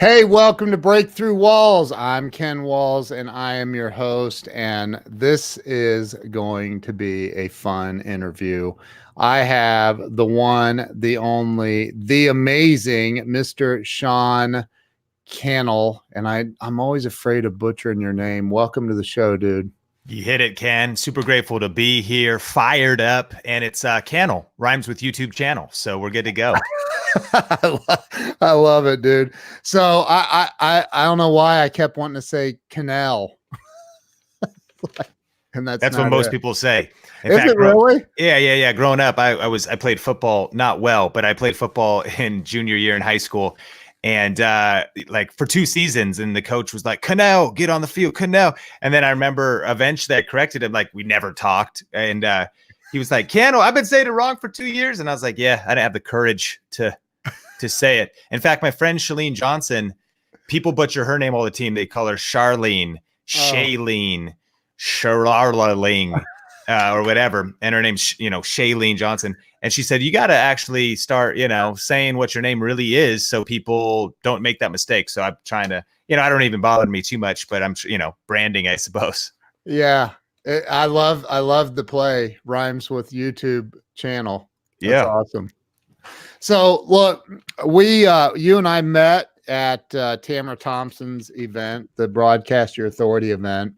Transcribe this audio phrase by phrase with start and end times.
[0.00, 1.92] Hey, welcome to Breakthrough Walls.
[1.92, 4.48] I'm Ken Walls and I am your host.
[4.54, 8.72] And this is going to be a fun interview.
[9.18, 13.84] I have the one, the only, the amazing Mr.
[13.84, 14.66] Sean
[15.26, 16.02] Cannell.
[16.12, 18.48] And I, I'm always afraid of butchering your name.
[18.48, 19.70] Welcome to the show, dude.
[20.06, 20.96] You hit it, Ken.
[20.96, 23.34] Super grateful to be here, fired up.
[23.44, 25.68] And it's uh, Cannell, rhymes with YouTube channel.
[25.72, 26.54] So we're good to go.
[28.40, 29.34] I, love, it, dude.
[29.62, 33.36] So I, I I don't know why I kept wanting to say canal.
[35.54, 36.30] and that's that's what most it.
[36.30, 36.90] people say.
[37.24, 38.04] In Is fact, it really?
[38.16, 38.72] Yeah, yeah, yeah.
[38.72, 42.44] Growing up, I, I was I played football not well, but I played football in
[42.44, 43.58] junior year in high school,
[44.02, 47.86] and uh, like for two seasons, and the coach was like, "Canal, get on the
[47.86, 52.24] field, Canal." And then I remember eventually I corrected him, like we never talked, and
[52.24, 52.46] uh,
[52.92, 55.00] he was like, Cannell, I've been saying it wrong for two years.
[55.00, 56.96] And I was like, yeah, I didn't have the courage to
[57.60, 58.12] to say it.
[58.30, 59.94] In fact, my friend Chalene Johnson,
[60.48, 61.74] people butcher her name all the time.
[61.74, 63.00] They call her Charlene, oh.
[63.26, 64.34] Shailene,
[64.78, 66.24] Charlaling,
[66.68, 67.52] uh, or whatever.
[67.60, 69.36] And her name's, you know, Chalene Johnson.
[69.62, 72.94] And she said, you got to actually start, you know, saying what your name really
[72.94, 75.10] is so people don't make that mistake.
[75.10, 77.74] So I'm trying to, you know, I don't even bother me too much, but I'm,
[77.84, 79.32] you know, branding, I suppose.
[79.66, 80.12] Yeah.
[80.70, 84.50] I love I love the play rhymes with YouTube channel.
[84.80, 85.50] That's yeah, awesome.
[86.40, 87.28] So look,
[87.66, 93.32] we uh, you and I met at uh, Tamara Thompson's event, the Broadcast Your Authority
[93.32, 93.74] event.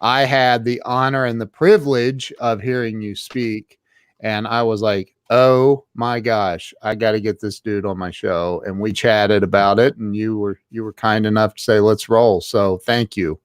[0.00, 3.78] I had the honor and the privilege of hearing you speak,
[4.20, 8.10] and I was like, "Oh my gosh, I got to get this dude on my
[8.10, 11.80] show." And we chatted about it, and you were you were kind enough to say,
[11.80, 13.40] "Let's roll." So thank you.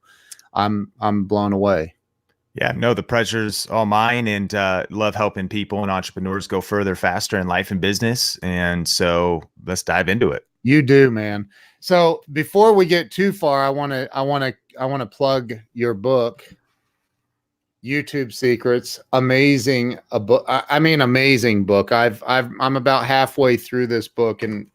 [0.53, 1.95] I'm I'm blown away.
[2.53, 6.95] Yeah, no, the pressure's all mine and uh, love helping people and entrepreneurs go further
[6.95, 8.37] faster in life and business.
[8.43, 10.45] And so let's dive into it.
[10.63, 11.47] You do, man.
[11.79, 15.05] So before we get too far, I want to, I want to, I want to
[15.05, 16.43] plug your book,
[17.83, 18.99] YouTube Secrets.
[19.13, 20.45] Amazing, a book.
[20.47, 21.91] I mean, amazing book.
[21.91, 24.67] I've, I've, I'm about halfway through this book and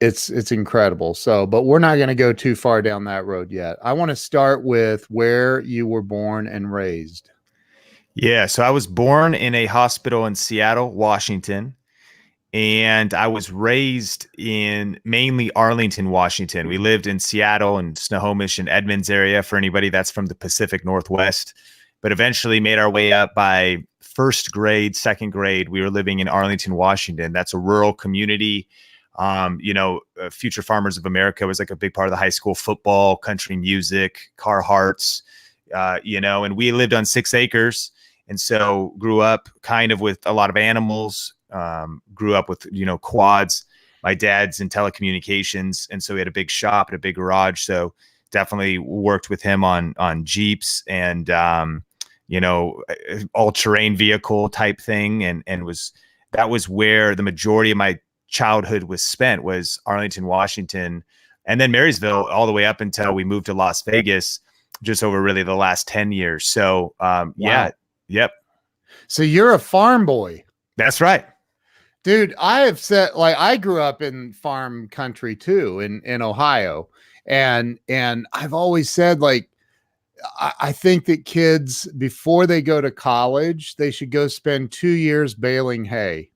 [0.00, 1.14] it's it's incredible.
[1.14, 3.76] So, but we're not going to go too far down that road yet.
[3.82, 7.30] I want to start with where you were born and raised.
[8.14, 11.74] Yeah, so I was born in a hospital in Seattle, Washington,
[12.54, 16.68] and I was raised in mainly Arlington, Washington.
[16.68, 20.84] We lived in Seattle and Snohomish and Edmonds area for anybody that's from the Pacific
[20.84, 21.52] Northwest,
[22.00, 25.68] but eventually made our way up by first grade, second grade.
[25.68, 27.32] We were living in Arlington, Washington.
[27.32, 28.68] That's a rural community
[29.16, 32.16] um, you know, uh, Future Farmers of America was like a big part of the
[32.16, 35.22] high school football, country music, Carhartts,
[35.72, 37.92] uh, you know, and we lived on six acres.
[38.26, 42.66] And so grew up kind of with a lot of animals, um, grew up with,
[42.70, 43.64] you know, quads.
[44.02, 45.88] My dad's in telecommunications.
[45.90, 47.62] And so we had a big shop and a big garage.
[47.62, 47.94] So
[48.30, 51.84] definitely worked with him on, on Jeeps and, um,
[52.26, 52.82] you know,
[53.34, 55.24] all terrain vehicle type thing.
[55.24, 55.92] And, and was,
[56.32, 57.98] that was where the majority of my
[58.28, 61.04] childhood was spent was Arlington, Washington,
[61.46, 64.40] and then Marysville all the way up until we moved to Las Vegas
[64.82, 66.46] just over really the last 10 years.
[66.46, 67.50] So, um, wow.
[67.50, 67.70] yeah,
[68.08, 68.32] yep.
[69.08, 70.44] So you're a farm boy.
[70.76, 71.24] That's right.
[72.04, 76.88] Dude, I have said like I grew up in farm country too in in Ohio.
[77.26, 79.48] And and I've always said like
[80.38, 84.88] I, I think that kids before they go to college, they should go spend two
[84.88, 86.30] years baling hay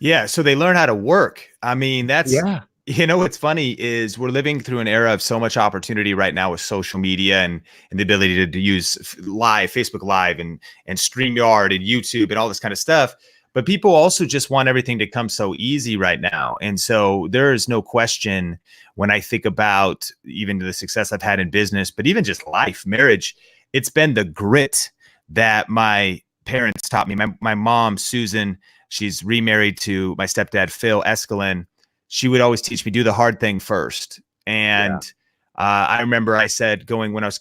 [0.00, 1.48] yeah, so they learn how to work.
[1.62, 2.62] I mean, that's yeah.
[2.86, 6.34] You know what's funny is we're living through an era of so much opportunity right
[6.34, 7.60] now with social media and
[7.90, 12.38] and the ability to, to use live, Facebook Live and and StreamYard and YouTube and
[12.38, 13.14] all this kind of stuff.
[13.52, 16.56] But people also just want everything to come so easy right now.
[16.60, 18.58] And so there is no question
[18.94, 22.86] when I think about even the success I've had in business, but even just life,
[22.86, 23.36] marriage,
[23.72, 24.90] it's been the grit
[25.28, 27.16] that my parents taught me.
[27.16, 28.56] My, my mom, Susan,
[28.90, 31.66] She's remarried to my stepdad, Phil Eskelin.
[32.08, 34.20] She would always teach me do the hard thing first.
[34.46, 35.00] And
[35.56, 35.64] yeah.
[35.64, 37.40] uh, I remember I said going when I was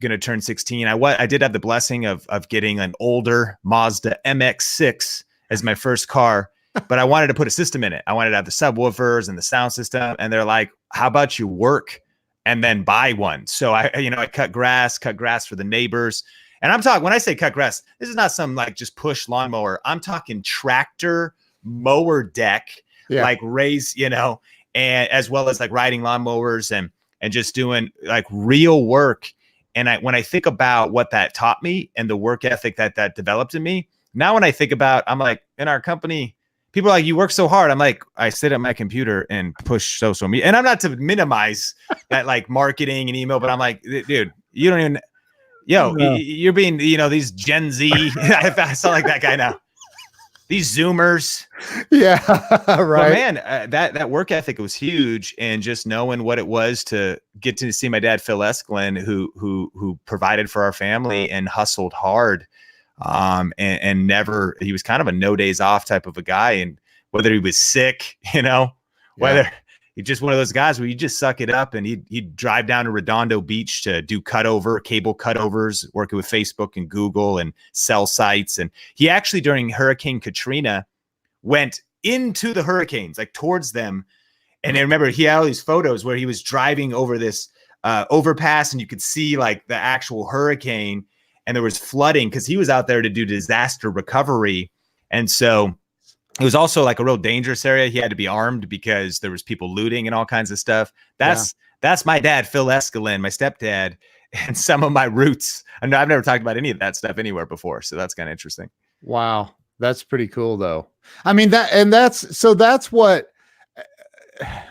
[0.00, 2.94] going to turn 16, I what I did have the blessing of of getting an
[2.98, 5.22] older Mazda MX-6
[5.52, 6.50] as my first car,
[6.88, 8.02] but I wanted to put a system in it.
[8.06, 10.16] I wanted to have the subwoofers and the sound system.
[10.18, 12.00] And they're like, "How about you work
[12.44, 13.46] and then buy one.
[13.46, 16.24] So I, you know, I cut grass, cut grass for the neighbors.
[16.60, 19.28] And I'm talking when I say cut grass, this is not some like just push
[19.28, 19.80] lawnmower.
[19.84, 21.34] I'm talking tractor
[21.64, 22.68] mower deck,
[23.08, 23.22] Yeah.
[23.22, 24.40] like raise, you know,
[24.74, 26.90] and as well as like riding lawnmowers and
[27.20, 29.32] and just doing like real work.
[29.74, 32.94] And I when I think about what that taught me and the work ethic that
[32.96, 36.36] that developed in me, now when I think about, I'm like in our company,
[36.72, 37.70] people are like you work so hard.
[37.70, 40.90] I'm like I sit at my computer and push social media, and I'm not to
[40.90, 41.74] minimize
[42.10, 45.00] that like marketing and email, but I'm like, dude, you don't even.
[45.64, 46.14] Yo, No.
[46.16, 47.92] you're being, you know, these Gen Z.
[48.16, 49.60] I sound like that guy now.
[50.48, 51.46] These Zoomers,
[51.90, 52.20] yeah,
[52.66, 53.12] but right.
[53.12, 57.18] man, uh, that that work ethic was huge, and just knowing what it was to
[57.40, 61.48] get to see my dad Phil Eskelin, who who who provided for our family and
[61.48, 62.46] hustled hard,
[63.04, 66.22] um, and, and never he was kind of a no days off type of a
[66.22, 68.70] guy, and whether he was sick, you know,
[69.16, 69.50] whether
[69.94, 72.36] he's just one of those guys where you just suck it up, and he'd he'd
[72.36, 77.38] drive down to Redondo Beach to do cutover cable cutovers, working with Facebook and Google
[77.38, 80.86] and cell sites, and he actually during Hurricane Katrina
[81.42, 84.04] went into the hurricanes, like towards them.
[84.64, 87.48] And I remember he had all these photos where he was driving over this
[87.84, 91.04] uh, overpass and you could see like the actual hurricane
[91.46, 94.70] and there was flooding because he was out there to do disaster recovery.
[95.10, 95.74] And so
[96.40, 97.88] it was also like a real dangerous area.
[97.88, 100.92] He had to be armed because there was people looting and all kinds of stuff.
[101.18, 103.96] That's that's my dad, Phil Eskelin, my stepdad,
[104.46, 105.64] and some of my roots.
[105.82, 107.82] I know I've never talked about any of that stuff anywhere before.
[107.82, 108.70] So that's kind of interesting.
[109.02, 110.88] Wow, that's pretty cool though.
[111.24, 113.26] I mean that and that's so that's what
[114.40, 114.62] I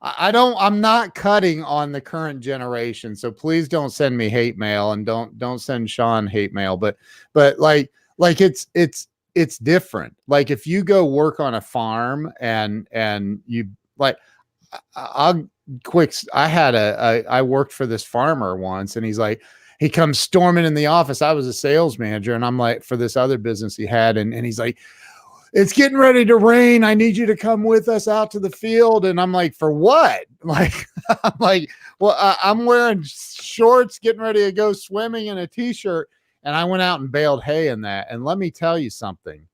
[0.00, 3.16] I don't I'm not cutting on the current generation.
[3.16, 6.96] So please don't send me hate mail and don't don't send Sean hate mail, but
[7.32, 10.16] but like like it's it's it's different.
[10.28, 13.68] Like if you go work on a farm and and you
[13.98, 14.16] like
[14.94, 15.48] I'll
[15.82, 19.42] quick I had a, a I worked for this farmer once and he's like
[19.80, 21.22] he comes storming in the office.
[21.22, 24.32] I was a sales manager and I'm like for this other business he had and,
[24.32, 24.78] and he's like
[25.52, 26.84] it's getting ready to rain.
[26.84, 29.04] I need you to come with us out to the field.
[29.04, 30.24] And I'm like, for what?
[30.44, 30.86] Like,
[31.24, 31.68] I'm like,
[31.98, 36.08] well, uh, I'm wearing shorts, getting ready to go swimming in a t-shirt.
[36.44, 38.06] And I went out and baled hay in that.
[38.08, 39.44] And let me tell you something.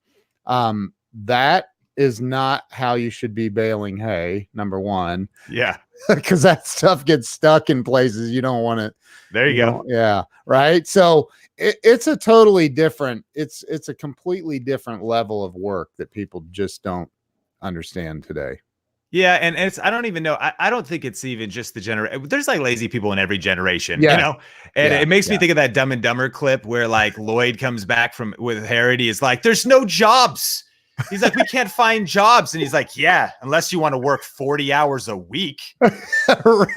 [0.44, 0.92] Um,
[1.24, 4.48] that is not how you should be baling hay.
[4.54, 5.76] Number one, Yeah.
[6.14, 8.94] because that stuff gets stuck in places you don't want it
[9.32, 9.84] There you go.
[9.86, 10.24] Yeah.
[10.46, 10.86] Right.
[10.86, 16.10] So it, it's a totally different, it's it's a completely different level of work that
[16.10, 17.08] people just don't
[17.62, 18.60] understand today.
[19.12, 20.34] Yeah, and, and it's I don't even know.
[20.40, 22.20] I, I don't think it's even just the generation.
[22.22, 24.10] Eh, there's like lazy people in every generation, Yeah.
[24.12, 24.36] you know.
[24.74, 27.60] And Yeah, it makes me think of that Dumb and Dumber clip where like Lloyd
[27.60, 29.08] comes back from with Harry.
[29.08, 30.64] Is like, "There's no jobs."
[31.10, 34.22] He's like, "We can't find jobs," and he's like, "Yeah, unless you want to work
[34.22, 35.60] 40 hours a week."
[36.44, 36.68] right.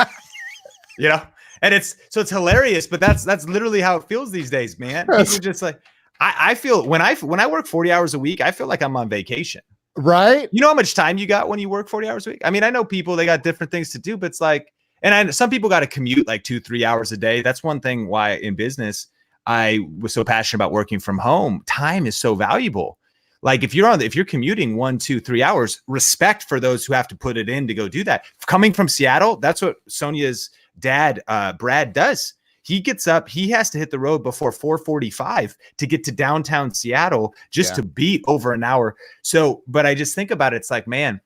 [0.98, 1.22] you know?
[1.62, 5.08] And it's so it's hilarious but that's that's literally how it feels these days man.
[5.08, 5.80] People just like
[6.20, 8.82] I, I feel when i when i work 40 hours a week i feel like
[8.82, 9.62] i'm on vacation.
[9.96, 10.48] Right.
[10.52, 12.42] you know how much time you got when you work 40 hours a week?
[12.44, 14.72] I mean i know people they got different things to do but it's like
[15.04, 17.42] and I, some people got to commute like two three hours a day.
[17.42, 19.08] That's one thing why in business
[19.48, 21.64] i was so passionate about working from home.
[21.66, 22.97] Time is so valuable
[23.42, 26.94] like if you're on if you're commuting one two three hours respect for those who
[26.94, 28.26] have to put it in to go do that.
[28.46, 32.34] Coming from seattle that's what sonia's dad uh brad does.
[32.64, 36.74] He gets up he has to hit the road before 445 to get to downtown
[36.74, 37.76] seattle just Yeah.
[37.78, 38.96] to beat over an hour.
[39.22, 41.22] So but i just think about it it's like man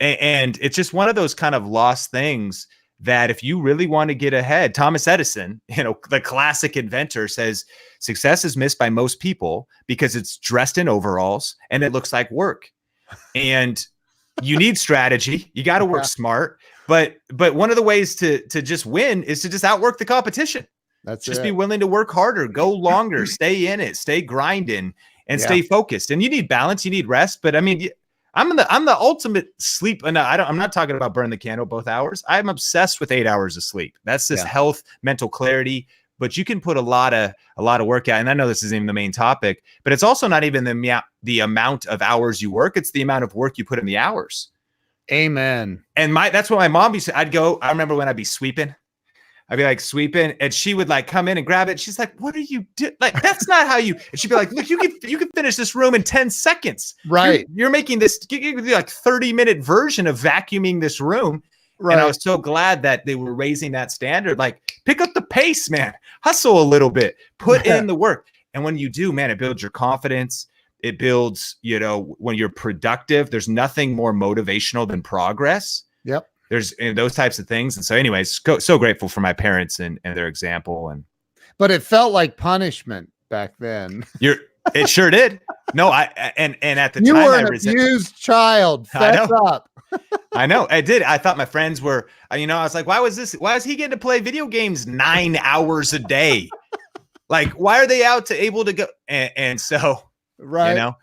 [0.00, 2.66] and it's just one of those kind of lost things
[3.00, 7.26] that if you really want to get ahead thomas edison you know the classic inventor
[7.28, 7.64] says
[7.98, 12.30] success is missed by most people because it's dressed in overalls and it looks like
[12.30, 12.70] work.
[13.34, 13.84] And
[14.42, 15.50] you need strategy.
[15.54, 16.58] You got to work smart.
[16.86, 20.04] But but one of the ways to to just win is to just outwork the
[20.04, 20.66] competition.
[21.04, 21.44] That's just it.
[21.44, 24.94] be willing to work harder go longer stay in it stay grinding
[25.28, 25.46] and Yeah.
[25.46, 26.10] stay focused.
[26.10, 27.88] And you need balance you need rest but i mean
[28.34, 31.30] i'm in the i'm the ultimate sleep and i don't i'm not talking about burn
[31.30, 34.50] the candle both hours i'm obsessed with eight hours of sleep that's just Yeah.
[34.50, 35.86] health mental clarity
[36.18, 38.46] but you can put a lot of a lot of work out and i know
[38.48, 42.02] this isn't even the main topic but it's also not even the, the amount of
[42.02, 44.50] hours you work it's the amount of work you put in the hours
[45.12, 45.84] Amen.
[45.96, 48.24] and my that's what my mom used to I'd go, I remember when I'd be
[48.24, 48.74] sweeping.
[49.48, 51.78] I'd be like sweeping, and she would like come in and grab it.
[51.78, 52.96] She's like, "What are you doing?
[53.00, 55.56] Like, that's not how you." And she'd be like, "Look, you can you can finish
[55.56, 56.94] this room in ten seconds.
[57.04, 57.46] You're- Right.
[57.54, 61.42] You're, making this you could do like thirty minute version of vacuuming this room."
[61.78, 61.94] Right.
[61.94, 64.38] And I was so glad that they were raising that standard.
[64.38, 65.92] Like, pick up the pace, man.
[66.22, 67.16] Hustle a little bit.
[67.38, 68.28] Put in the work.
[68.54, 70.46] And when you do, man, it builds your confidence.
[70.84, 73.30] It builds, you know, when you're productive.
[73.30, 75.82] There's nothing more motivational than progress.
[76.04, 76.28] Yep.
[76.50, 77.76] There's and those types of things.
[77.76, 80.88] And so, anyways, go, so grateful for my parents and, and their example.
[80.90, 81.04] And
[81.58, 84.04] But it felt like punishment back then.
[84.20, 84.36] you're,
[84.74, 85.40] it sure did.
[85.74, 88.88] No, I and and at the you time were I an resent, abused child.
[88.94, 89.68] I Fess up.
[90.34, 91.02] I know I did.
[91.02, 93.32] I thought my friends were, uh, you know, I was like, why was this?
[93.34, 96.48] Why is he getting to play video games nine hours a day?
[97.28, 98.86] Like, why are they out to able to go?
[99.08, 100.02] And, and so,
[100.38, 100.70] Right.
[100.70, 100.96] you know,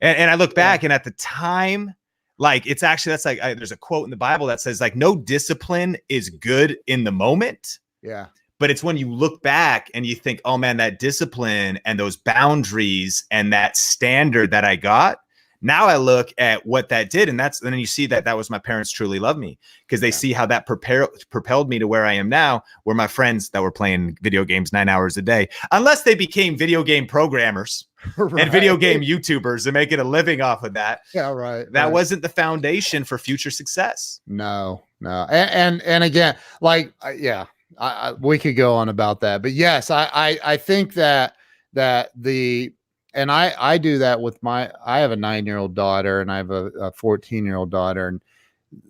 [0.00, 1.94] and, and I look back, and at the time,
[2.42, 4.96] like, it's actually that's like I, there's a quote in the Bible that says like,
[4.96, 8.26] no discipline is good in the moment, yeah.
[8.58, 12.16] but it's when you look back and you think, oh man, that discipline and those
[12.16, 15.18] boundaries and that standard that I got.
[15.64, 18.36] Now I look at what that did, and that's and then you see that that
[18.36, 19.56] was my parents truly love me
[19.86, 20.10] because they Yeah.
[20.10, 23.62] see how that prepare, propelled me to where I am now, where my friends that
[23.62, 28.50] were playing video games nine hours a day, unless they became video game programmers and
[28.50, 31.70] video game YouTubers and making a living off of that, Yeah, right.
[31.72, 31.92] that right.
[31.92, 34.20] wasn't the foundation for future success.
[34.26, 37.46] No, no, and and, and again, like yeah,
[37.78, 41.36] I, I, we could go on about that, but yes, I, I I think that
[41.72, 42.72] that the
[43.14, 46.30] and I I do that with my I have a nine year old daughter and
[46.30, 48.20] I have a fourteen year old daughter, and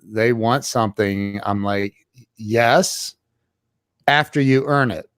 [0.02, 1.40] they want something.
[1.45, 1.95] I'm like,
[2.37, 3.14] yes,
[4.09, 5.09] after you earn it.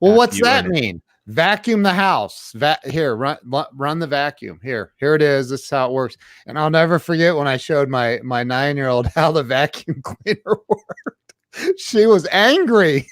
[0.00, 1.01] Well, After what's that mean?
[1.26, 2.52] Vacuum the house.
[2.54, 3.36] Va- here, run
[3.74, 4.58] run the vacuum.
[4.62, 5.48] Here, here it is.
[5.48, 6.16] This is how it works.
[6.46, 10.02] And I'll never forget when I showed my my nine year old how the vacuum
[10.04, 11.78] cleaner worked.
[11.78, 13.08] She was angry.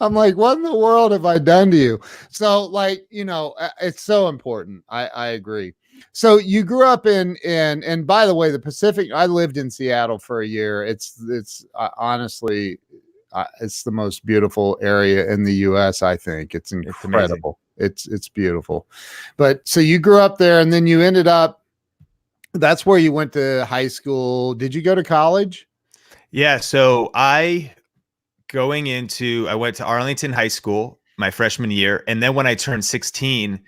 [0.00, 2.00] I'm like, what in the world have I done to you?
[2.30, 4.84] So, like, you know, uh, it's so important.
[4.88, 5.74] I I agree.
[6.12, 9.10] So you grew up in in and by the way, the Pacific.
[9.14, 10.84] I lived in Seattle for a year.
[10.84, 12.78] It's it's uh, honestly,
[13.36, 16.00] uh, it's the most beautiful area in the U.S.
[16.00, 17.58] I think it's incredible.
[17.76, 18.86] It's it's beautiful.
[19.36, 21.62] But so you grew up there, and then you ended up.
[22.54, 24.54] That's where you went to high school.
[24.54, 25.68] Did you go to college?
[26.30, 26.58] Yeah.
[26.58, 27.74] So I
[28.48, 32.54] going into I went to Arlington High School my freshman year, and then when I
[32.54, 33.60] turned 16,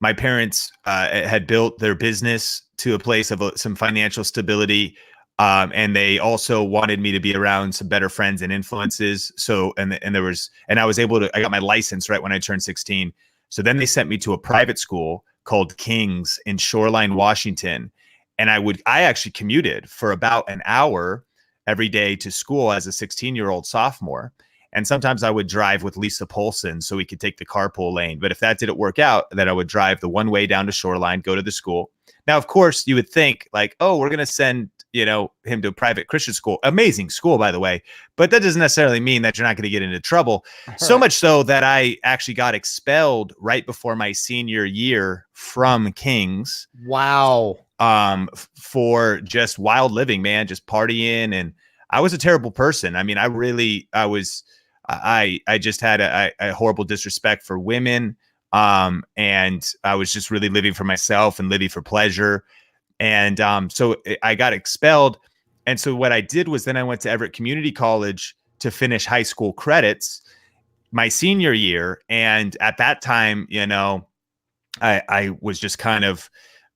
[0.00, 4.96] my parents uh, had built their business to a place of uh, some financial stability.
[5.38, 9.32] Um, and they also wanted me to be around some better friends and influences.
[9.36, 12.22] So, and and there was, and I was able to, I got my license right
[12.22, 13.12] when I turned 16.
[13.48, 17.90] So then they sent me to a private school called King's in Shoreline, Washington.
[18.38, 21.24] And I would, I actually commuted for about an hour
[21.66, 24.32] every day to school as a 16 year old sophomore.
[24.72, 28.18] And sometimes I would drive with Lisa Polson so we could take the carpool lane.
[28.18, 30.72] But if that didn't work out, then I would drive the one way down to
[30.72, 31.90] Shoreline, go to the school.
[32.26, 35.60] Now, of course, you would think like, oh, we're going to send, you know, him
[35.62, 36.58] to a private Christian school.
[36.62, 37.82] Amazing school, by the way.
[38.16, 40.44] But that doesn't necessarily mean that you're not going to get into trouble.
[40.78, 46.68] So much so that I actually got expelled right before my senior year from King's
[46.86, 47.56] Wow.
[47.80, 51.52] um for just wild living man just partying and
[51.90, 54.42] i was a terrible person i mean i really i was
[54.88, 58.16] i i just had a, a horrible disrespect for women
[58.52, 62.42] um and i was just really living for myself and living for pleasure
[63.00, 65.18] and um so I- got expelled
[65.66, 69.06] and so what i did was then i went to everett community college to finish
[69.06, 70.22] high school credits
[70.90, 74.06] my senior year and at that time you know
[74.80, 76.30] i i was just kind of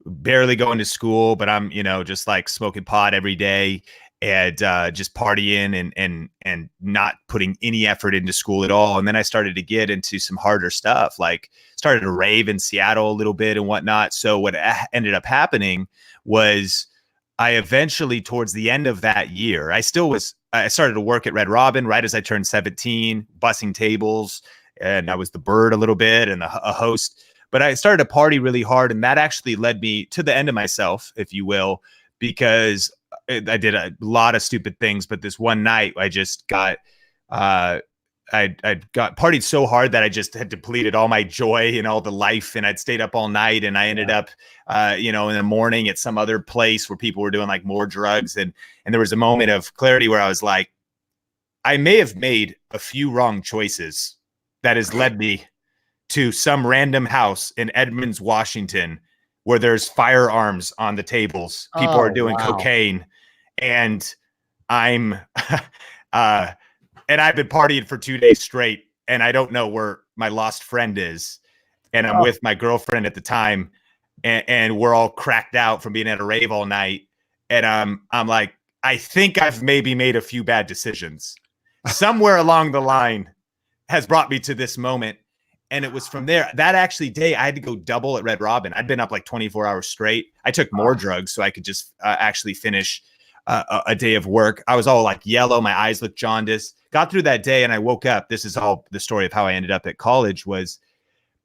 [0.05, 3.83] barely going to school, but I'm, you know, just like smoking pot every day
[4.23, 8.99] and uh, just partying and and and not putting any effort into school at all.
[8.99, 12.61] And then I started to get into some harder stuff, like started to rave in
[12.61, 14.15] Seattle a little bit and whatnot.
[14.15, 14.55] So what
[14.93, 15.89] ended up happening
[16.25, 16.87] was
[17.41, 20.35] I eventually, towards the end of that year, I still was.
[20.55, 24.43] I started to work at Red Robin right as I turned 17, bussing tables,
[24.83, 27.99] and I was the bird a little bit and a, a host but I started
[27.99, 31.35] to party really hard, and that actually led me to the end of myself, if
[31.35, 31.83] you will,
[32.19, 32.91] because
[33.29, 35.07] I did a lot of stupid things.
[35.07, 36.79] But this one night, I just got,
[37.31, 37.81] uh,
[38.33, 41.87] I I got partied so hard that I just had depleted all my joy and
[41.87, 44.31] all the life, and I'd stayed up all night, and I ended up,
[44.67, 47.65] uh, you know, in the morning at some other place where people were doing like
[47.65, 48.53] more drugs, and
[48.85, 50.73] and there was a moment of clarity where I was like,
[51.65, 54.17] I may have made a few wrong choices
[54.63, 55.45] that has led me
[56.11, 59.01] to some random house in Edmonds, Washington,
[59.45, 61.69] where there's firearms on the tables.
[61.79, 62.53] People are Oh, doing wow.
[62.53, 63.05] cocaine,
[63.59, 64.15] and
[64.69, 65.17] I'm,
[66.13, 66.53] uh,
[67.09, 70.63] and I've been partying for two days straight, and I don't know where my lost
[70.65, 71.41] friend is,
[71.93, 72.23] and I'm Oh.
[72.23, 73.71] with my girlfriend at the time,
[74.25, 77.09] and, and we're all cracked out from being at a rave all night,
[77.51, 81.35] and I'm I'm like, I think I've maybe made a few bad decisions.
[81.89, 83.29] Somewhere along the line
[83.89, 85.19] has brought me to this moment
[85.73, 88.41] and it was from there that actually day i had to go double at red
[88.41, 91.65] robin i'd been up like 24 hours straight i took more drugs so i could
[91.65, 93.03] just uh, actually finish
[93.47, 94.63] uh, a, a day of work.
[94.67, 96.77] I was all like yellow, my eyes looked jaundiced.
[96.91, 98.29] Got through that day, and I woke up.
[98.29, 100.47] This is all the story of how I ended up at college.
[100.47, 100.79] Was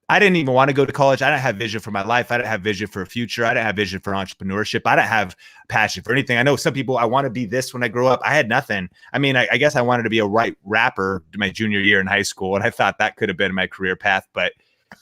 [0.09, 1.21] I didn't even want to go to college.
[1.21, 2.31] I didn't have vision for my life.
[2.31, 3.43] I didn't have vision for a future.
[3.43, 4.83] I didn't have vision for entrepreneurship.
[4.85, 5.35] I didn't have
[5.67, 6.37] passion for anything.
[6.37, 8.21] I know some people, I want to be this when I grow up.
[8.23, 8.89] I had nothing.
[9.11, 11.99] I mean, I, I guess I wanted to be a right rapper my junior year
[11.99, 12.55] in high school.
[12.55, 14.53] And I thought that could have been my career path, but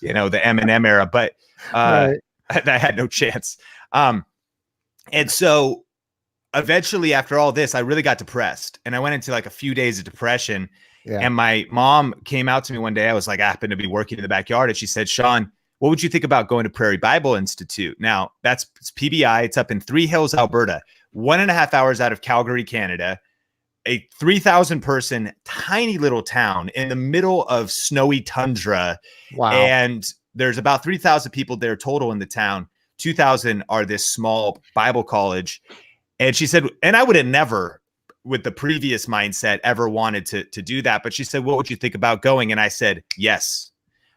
[0.02, 1.34] you know, the Eminem era, but
[1.72, 2.20] uh, right.
[2.68, 3.58] I, I, had no chance.
[3.92, 4.26] Um,
[5.12, 5.86] and so
[6.56, 9.76] eventually after all this, I really got depressed and I went into like a few
[9.76, 10.68] days of depression
[11.06, 11.20] yeah.
[11.20, 13.08] And my mom came out to me one day.
[13.10, 15.52] I was like, I happened to be working in the backyard, and she said, "Sean,
[15.80, 19.44] what would you think about going to Prairie Bible Institute?" Now that's it's PBI.
[19.44, 20.82] It's up in Three Hills, Alberta,
[21.12, 23.20] one and a half hours out of Calgary, Canada.
[23.88, 28.98] A 3,000 person tiny little town in the middle of snowy tundra.
[29.36, 29.52] Wow.
[29.52, 32.68] And there's about 3,000 people there total in the town.
[32.98, 35.62] 2,000 are this small Bible college.
[36.20, 37.80] And she said, and I would have never
[38.26, 41.70] with the previous mindset ever wanted to to do that but she said what would
[41.70, 42.52] you think about going?
[42.52, 43.72] And i said yes.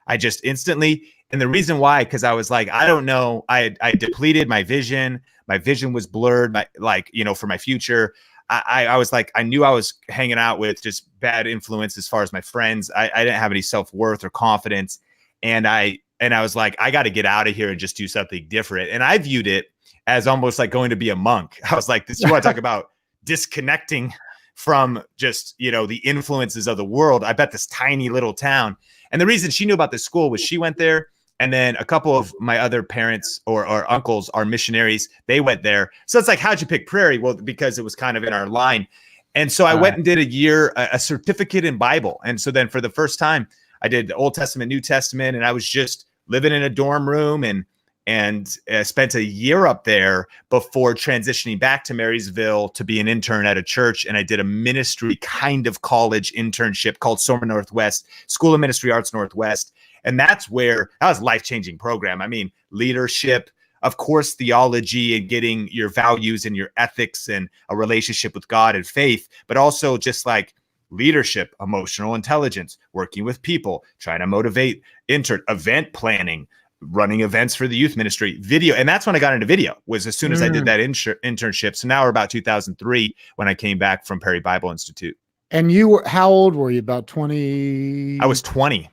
[0.07, 3.45] I just instantly and the reason why because i was like i don't know.
[3.49, 5.21] I i depleted my vision.
[5.47, 8.15] My vision was blurred my like you know for my future.
[8.51, 12.09] I, I was like, I knew I was hanging out with just bad influence as
[12.09, 12.91] far as my friends.
[12.97, 15.01] I, I didn't have any self worth or confidence,
[15.43, 17.97] and I and I was like, I got to get out of here and just
[17.97, 18.91] do something different.
[18.91, 19.67] And I viewed it
[20.07, 21.61] as almost like going to be a monk.
[21.71, 22.91] I was like, this you want to talk about
[23.29, 24.15] disconnecting
[24.55, 27.23] from just you know the influences of the world.
[27.23, 28.77] I bet this tiny little town.
[29.13, 31.09] And the reason she knew about this school was she went there
[31.39, 35.09] and then a couple of my other parents or, or uncles are missionaries.
[35.27, 35.91] They went there.
[36.07, 37.19] So it's like how'd you pick prairie?
[37.19, 38.89] Well because it was kind of in our line.
[39.35, 42.21] And so i went and did a year a, a certificate in bible.
[42.25, 43.47] And so then for the first time
[43.83, 47.09] i did the old testament new testament and i was just living in a dorm
[47.09, 47.65] room and
[48.09, 53.07] and uh, spent a year up there before transitioning back to Marysville to be an
[53.07, 54.07] intern at a church.
[54.07, 58.91] And I did a ministry kind of college internship called Soma Northwest School of Ministry
[58.91, 59.75] Arts Northwest.
[60.05, 62.23] And that's where that was life changing program.
[62.23, 63.51] I mean, leadership,
[63.83, 68.75] of course, theology and getting your values and your ethics and a relationship with God
[68.75, 70.55] and faith, but also just like
[70.89, 76.47] leadership, emotional intelligence, working with people, trying to motivate, inter event planning,
[76.81, 80.07] running events for the youth ministry video and that's when i got into video was
[80.07, 80.45] as soon as mm.
[80.45, 80.67] i did mm.
[80.67, 80.81] that
[81.25, 85.17] internship so now we're about 2003 when i came back from prairie bible institute
[85.51, 88.89] and you were how old were you about 20 i was 20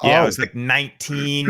[0.00, 0.08] oh.
[0.08, 1.46] yeah i was like 19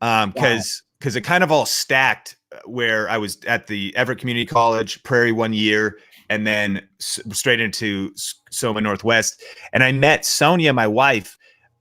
[0.00, 0.96] um because wow.
[1.00, 5.02] because it kind of all stacked uh, where i was at the everett community college
[5.02, 8.12] prairie one year and then s- straight into
[8.50, 11.36] soma northwest and i met sonia my wife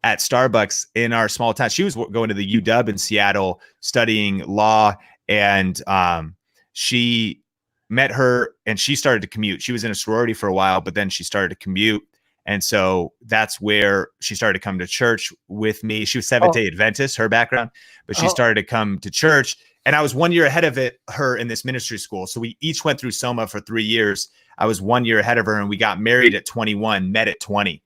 [0.05, 1.71] at Starbucks in our small town.
[1.71, 4.93] She was going to the UW in Seattle studying law,
[5.27, 6.35] and um,
[6.73, 7.41] she
[7.89, 9.63] met her and she started to commute.
[9.63, 12.03] She was in a sorority for a while, but then she started to commute.
[12.45, 16.05] And so that's where she started to come to church with me.
[16.05, 16.67] She was Seventh day oh.
[16.67, 17.71] Adventist, her background,
[18.05, 18.29] but she oh.
[18.29, 19.57] started to come to church.
[19.87, 22.27] And I was one year ahead of it, her in this ministry school.
[22.27, 24.29] So we each went through Soma for three years.
[24.59, 27.39] I was one year ahead of her, and we got married at 21, met at
[27.39, 27.81] 20.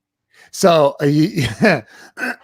[0.50, 1.46] So, uh, you,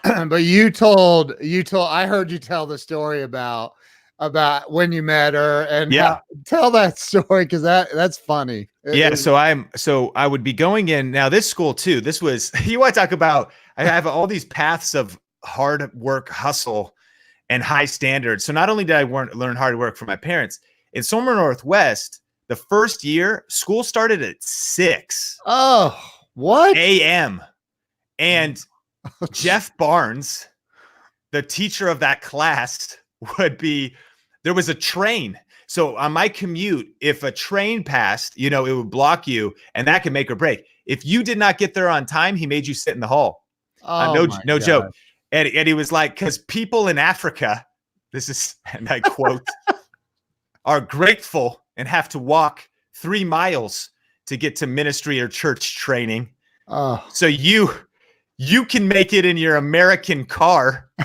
[0.05, 3.73] but you told you told I heard you tell the story about
[4.19, 6.07] about when you met her and yeah.
[6.07, 8.69] how, tell that story because that that's funny.
[8.85, 12.51] Yeah so i'm so i would be going in now this school too this was
[12.65, 16.95] you want to talk about i have all these paths of hard work hustle
[17.49, 18.45] and high standards.
[18.45, 20.61] So not only did i learn hard work from my parents
[20.95, 26.77] in Soma Northwest the first year school started at 6 oh what?
[26.77, 27.43] Am
[28.19, 28.61] and
[29.33, 30.47] Jeff Barnes,
[31.33, 32.97] the teacher of that class,
[33.39, 33.95] would be
[34.45, 35.39] there was a train.
[35.67, 39.87] So on my commute, if a train passed, you know, it would block you and
[39.89, 40.65] that could make or break.
[40.87, 43.45] If you did not get there on time, he made you sit in the hall.
[43.83, 44.67] Oh, uh, no, no God.
[44.67, 44.95] joke.
[45.33, 47.67] And, and he was like, because people in Africa,
[48.13, 49.43] this is, and I quote,
[50.65, 53.91] are grateful and have to walk three miles
[54.27, 56.29] to get to ministry or church training.
[56.69, 57.05] Oh.
[57.13, 57.71] So you
[58.39, 60.91] you can make it in your American car.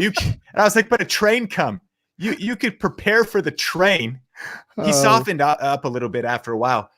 [0.00, 1.82] You can, and I was like, but a train come.
[2.16, 4.18] You you could prepare for the train.
[4.76, 4.92] He oh.
[4.92, 6.88] softened up a little bit after a while.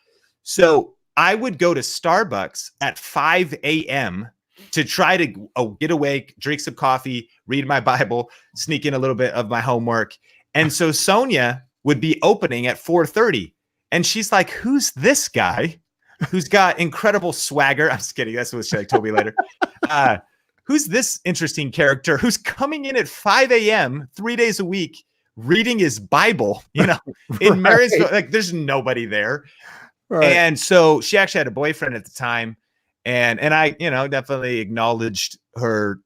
[0.45, 4.29] So I would go to Starbucks at 5 a.m.
[4.71, 8.99] to try to oh, get awake, drink some coffee, read my Bible, sneak in a
[8.99, 10.17] little bit of my homework.
[10.55, 13.53] And so Sonia would be opening at 4:30.
[13.91, 15.81] And she's like, Who's this guy?
[16.29, 17.91] Who's got incredible swagger.
[17.91, 18.35] I'm just kidding.
[18.35, 19.35] That's what she told me later.
[19.89, 20.19] Uh,
[20.65, 24.09] who's this interesting character who's coming in at 5 a.m.
[24.15, 25.05] three days a week
[25.37, 26.63] reading his Bible?
[26.75, 26.99] You know,
[27.41, 27.59] in right.
[27.59, 29.45] Marysville, like there's nobody there.
[30.09, 30.33] Right.
[30.33, 32.57] And so she actually had a boyfriend at the time.
[33.05, 36.01] And and I, you know, definitely acknowledged her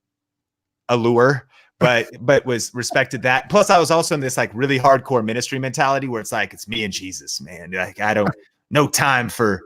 [0.88, 1.48] allure,
[1.80, 3.48] but but was respected that.
[3.50, 6.68] Plus, I was also in this like really hardcore ministry mentality where it's like it's
[6.68, 7.72] me and Jesus, man.
[7.72, 8.34] Like I don't
[8.70, 9.62] no time for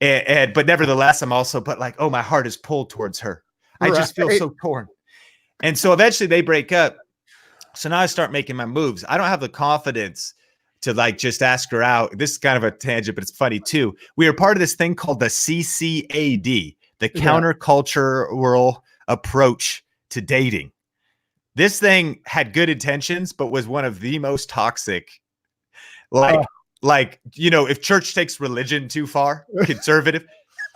[0.00, 3.44] and, and but nevertheless, I'm also but like, oh, my heart is pulled towards her.
[3.80, 4.88] I just feel so torn.
[5.62, 6.96] And so eventually they break up.
[7.74, 9.04] So now I start making my moves.
[9.08, 10.34] I don't have the confidence
[10.82, 12.16] to like just ask her out.
[12.18, 13.94] This is kind of a tangent, but it's funny too.
[14.16, 20.72] We are part of this thing called the CCAD, the countercultural approach to dating.
[21.54, 25.10] This thing had good intentions, but was one of the most toxic.
[26.10, 26.44] Like, Oh.
[26.82, 30.26] Like you know, if church takes religion too far, conservative.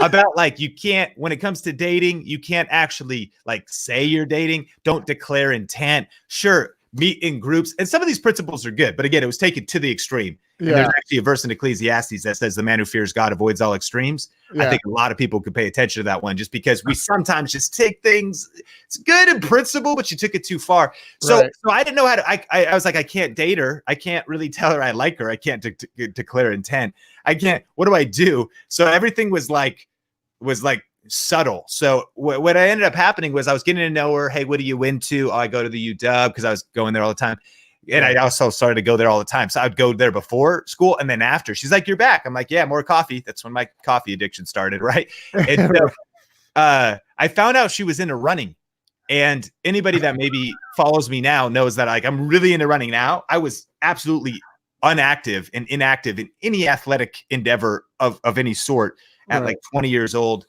[0.01, 4.27] about like you can't when it comes to dating you can't actually like say you're
[4.27, 8.97] dating don't declare intent sure meet in groups and some of these principles are good
[8.97, 10.39] but again it was taken to the extreme.
[10.61, 13.33] And yeah, there's actually a verse in ecclesiastes that says the man who fears god
[13.33, 14.29] avoids all extremes.
[14.59, 16.95] I think a lot of people could pay attention to that one just because we
[16.95, 18.49] sometimes just take things
[18.87, 20.95] it's good in principle but you took it too far.
[21.21, 21.51] So Right.
[21.65, 23.83] so i didn't know how to I, I i was like i can't date her.
[23.89, 25.29] I can't really tell her i like her.
[25.31, 26.95] I can't de- de- declare intent.
[27.25, 28.49] I can't what do i do?
[28.69, 29.89] So everything was like
[30.41, 33.91] was like subtle so wh- what i ended up happening was i was getting to
[33.91, 36.51] know her hey what are you into oh, i go to the uw because i
[36.51, 37.39] was going there all the time
[37.91, 39.51] and I also started to go there all the time.
[39.51, 41.55] So I'd go there before school and then after.
[41.55, 44.81] She's like, "You're back." I'm like, "Yeah, more coffee." That's when my coffee addiction started,
[44.83, 45.11] right?
[45.33, 45.89] And so,
[46.57, 48.55] uh, I found out she was into running,
[49.09, 53.25] and anybody that maybe follows me now knows that like I'm really into running now.
[53.29, 54.41] I was absolutely
[54.83, 58.97] unactive and inactive in any athletic endeavor of of any sort
[59.31, 59.47] at Right.
[59.49, 60.47] like 20 years old.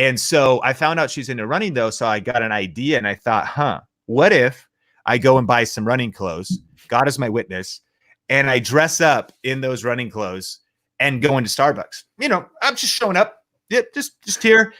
[0.00, 1.90] And so I found out she's into running though.
[1.90, 4.66] So I got an idea and I thought, huh, what if
[5.04, 6.58] I go and buy some running clothes?
[6.88, 7.82] God is my witness.
[8.30, 10.60] And I dress up in those running clothes
[11.00, 12.04] and go into Starbucks.
[12.18, 13.42] You know, I'm just showing up.
[13.68, 14.72] Yeah, just just here.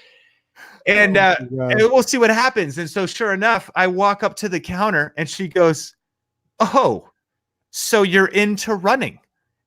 [0.87, 2.79] And Oh uh and we'll see what happens.
[2.79, 5.95] And so sure enough, I walk up to the counter and she goes,
[6.61, 7.11] Oh,
[7.73, 9.19] so you're into running.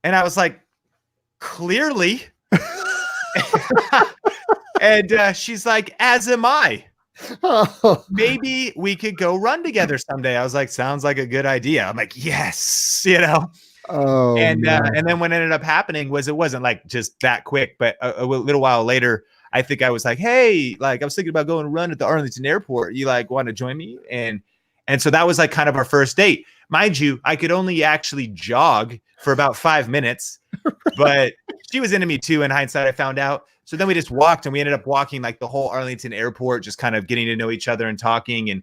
[0.02, 0.60] And I was like,
[1.38, 2.24] clearly.
[4.84, 6.84] and uh, she's like, as am I.
[7.42, 10.36] Oh, Maybe we could go run together someday.
[10.36, 11.84] I was like, sounds like a good idea.
[11.84, 13.50] I'm like, yes, you know.
[13.88, 17.44] oh, and uh, and then what ended up happening was it wasn't like just that
[17.44, 21.04] quick, but a, a little while later, I think I was like, hey, like I
[21.04, 22.94] was thinking about going to run at the Arlington airport.
[22.94, 23.98] You like want to join me?
[24.10, 24.42] And
[24.86, 26.46] and so that was like kind of our first date.
[26.68, 30.40] Mind you, I could only actually jog for about five minutes,
[30.96, 31.32] but
[31.70, 32.42] she was into me too.
[32.42, 33.46] In hindsight, I found out.
[33.64, 36.62] So then we just walked and we ended up walking like the whole Arlington airport,
[36.62, 38.50] just kind of getting to know each other and talking.
[38.50, 38.62] And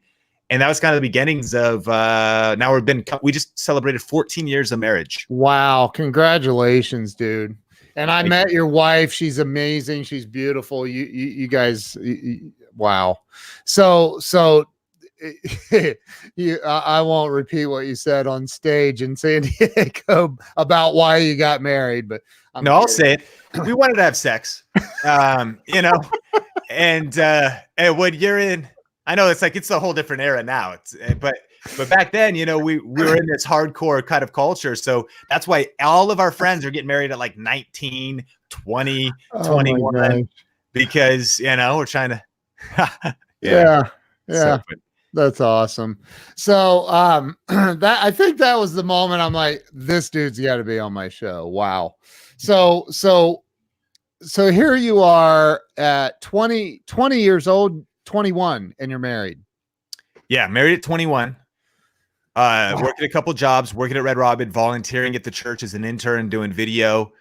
[0.50, 4.02] and that was kind of the beginnings of uh now we've been we just celebrated
[4.02, 5.26] 14 years of marriage.
[5.30, 7.58] wow, congratulations, dude.
[7.96, 9.12] And I Thank met your wife.
[9.12, 10.04] She's amazing.
[10.04, 10.88] She's beautiful.
[10.88, 12.40] You, you, you guys, y- y-
[12.78, 13.18] wow.
[13.66, 14.66] So, so
[16.36, 21.18] you, I, I won't repeat what you said on stage in San Diego about why
[21.18, 22.22] you got married, but
[22.54, 23.22] I'm no, I'll say it.
[23.66, 24.64] We wanted to have sex.
[25.06, 25.94] Um, you know,
[26.70, 28.68] and uh and when you're in
[29.08, 30.72] I know it's like it's a whole different era now.
[30.72, 31.36] It's uh, but
[31.78, 34.76] but back then, you know, we we were in this hardcore kind of culture.
[34.76, 39.54] So that's why all of our friends are getting married at like 19, 20 Oh
[39.54, 40.28] 21.
[40.74, 42.24] because, you know, we're trying to
[43.42, 43.84] Yeah.
[44.28, 44.36] Yeah.
[44.36, 44.80] So, but-
[45.14, 46.00] That's awesome.
[46.36, 50.64] So um that I think that was the moment I'm like, this dude's got to
[50.64, 51.48] be on my show.
[51.48, 51.96] Wow.
[52.38, 53.44] So so
[54.22, 59.40] so here you are at 20 20 years old, 21, and you're married.
[60.30, 61.36] yeah, married at 21.
[62.34, 62.82] Uh, Wow.
[62.82, 66.30] working a couple jobs, working at Red Robin, volunteering at the church as an intern,
[66.30, 67.12] doing video.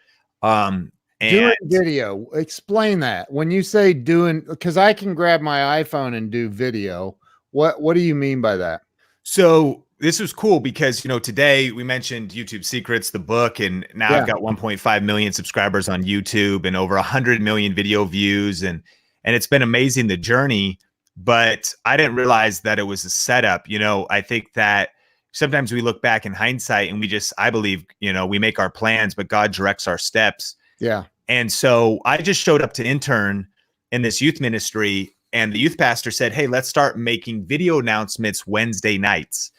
[0.42, 2.26] Um, and doing video.
[2.34, 3.30] Explain that.
[3.32, 7.16] When you say doing because I can grab my iPhone and do video.
[7.52, 8.82] What what do you mean by that?
[9.22, 13.86] So this was cool because you know today we mentioned YouTube Secrets, the book, and
[13.94, 14.20] now Yeah.
[14.20, 18.82] I've got 1.5 million subscribers on YouTube and over 100 million video views, and
[19.24, 20.78] and it's been amazing the journey.
[21.16, 23.68] But I didn't realize that it was a setup.
[23.68, 24.90] You know, I think that
[25.32, 28.58] sometimes we look back in hindsight and we just, I believe, you know, we make
[28.58, 30.56] our plans, but God directs our steps.
[30.78, 31.04] Yeah.
[31.28, 33.46] And so I just showed up to intern
[33.92, 38.46] in this youth ministry, and the youth pastor said, Hey, let's start making video announcements
[38.46, 39.50] Wednesday nights.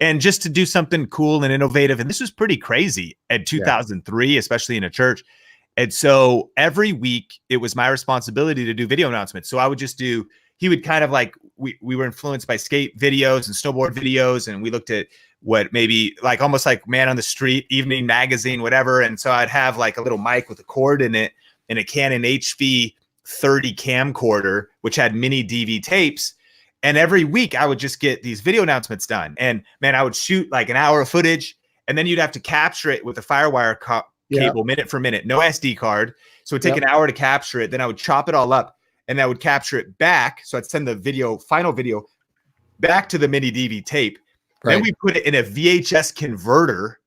[0.00, 2.00] And just to do something cool and innovative.
[2.00, 5.22] And this was pretty crazy at 2003, especially in a church.
[5.76, 9.48] And so every week it was my responsibility to do video announcements.
[9.48, 12.56] So I would just do, he would kind of like, we, we were influenced by
[12.56, 14.48] skate videos and snowboard videos.
[14.48, 15.06] And we looked at
[15.42, 19.02] what maybe like almost like man on the street, evening magazine, whatever.
[19.02, 21.32] And so I'd have like a little mic with a cord in it.
[21.68, 22.94] and a Canon HV
[23.30, 26.34] 30 camcorder, which had mini DV tapes.
[26.82, 29.34] And every week I would just get these video announcements done.
[29.38, 31.56] And man, I would shoot like an hour of footage
[31.88, 34.48] and then you'd have to capture it with a Firewire co- Yeah.
[34.48, 36.14] cable minute for minute, no SD card.
[36.44, 36.84] So it'd take Yep.
[36.84, 37.70] an hour to capture it.
[37.70, 38.76] Then I would chop it all up
[39.08, 40.40] and I would capture it back.
[40.44, 42.04] So I'd send the video, final video
[42.78, 44.18] back to the mini DV tape.
[44.64, 47.00] Then we put it in a VHS converter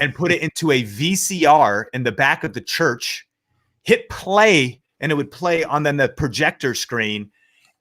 [0.00, 3.26] and put it into a VCR in the back of the church,
[3.82, 7.30] hit play, and it would play on then the projector screen.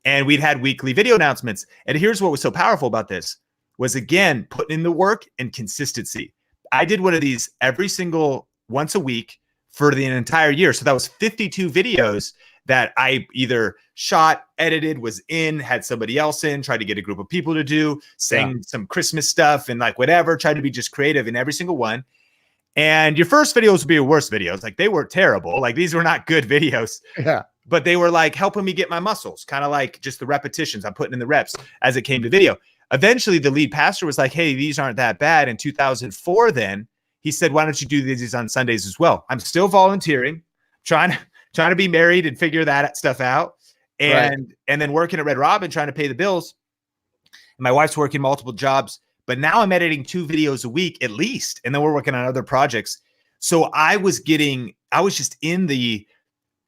[0.06, 1.66] And we'd had weekly video announcements.
[1.86, 3.38] And here's what was so powerful about this
[3.78, 6.34] was again putting in the work and consistency.
[6.72, 9.40] I did one of these every single once a week
[9.72, 10.74] for the entire year.
[10.74, 12.34] So that was 52 videos
[12.66, 17.02] that I either shot, edited, was in, had somebody else in, tried to get a
[17.02, 20.70] group of people to do, sang some Christmas stuff and like whatever, tried to be
[20.70, 22.06] just creative in every single one.
[22.76, 24.64] And your first videos would be your worst videos.
[24.64, 25.60] Like they were terrible.
[25.62, 27.44] Like these were not good videos, Yeah.
[27.68, 30.84] but they were like helping me get my muscles, kind of like just the repetitions
[30.86, 32.58] I'm putting in the reps as it came to video.
[32.92, 35.48] Eventually, the lead pastor was like, Hey, these aren't that bad.
[35.50, 36.88] In 2004, then
[37.22, 39.26] he said, Why don't you do these on Sundays as well?
[39.30, 40.42] I'm still volunteering,
[40.84, 41.20] trying to
[41.54, 43.54] trying to be married and figure that stuff out.
[44.00, 46.56] And and then working at Red Robin trying to pay the bills.
[47.58, 51.12] And my wife's working multiple jobs, but now I'm editing two videos a week at
[51.12, 51.62] least.
[51.64, 53.00] And then we're working on other projects.
[53.40, 56.06] So I was getting, I was just in the,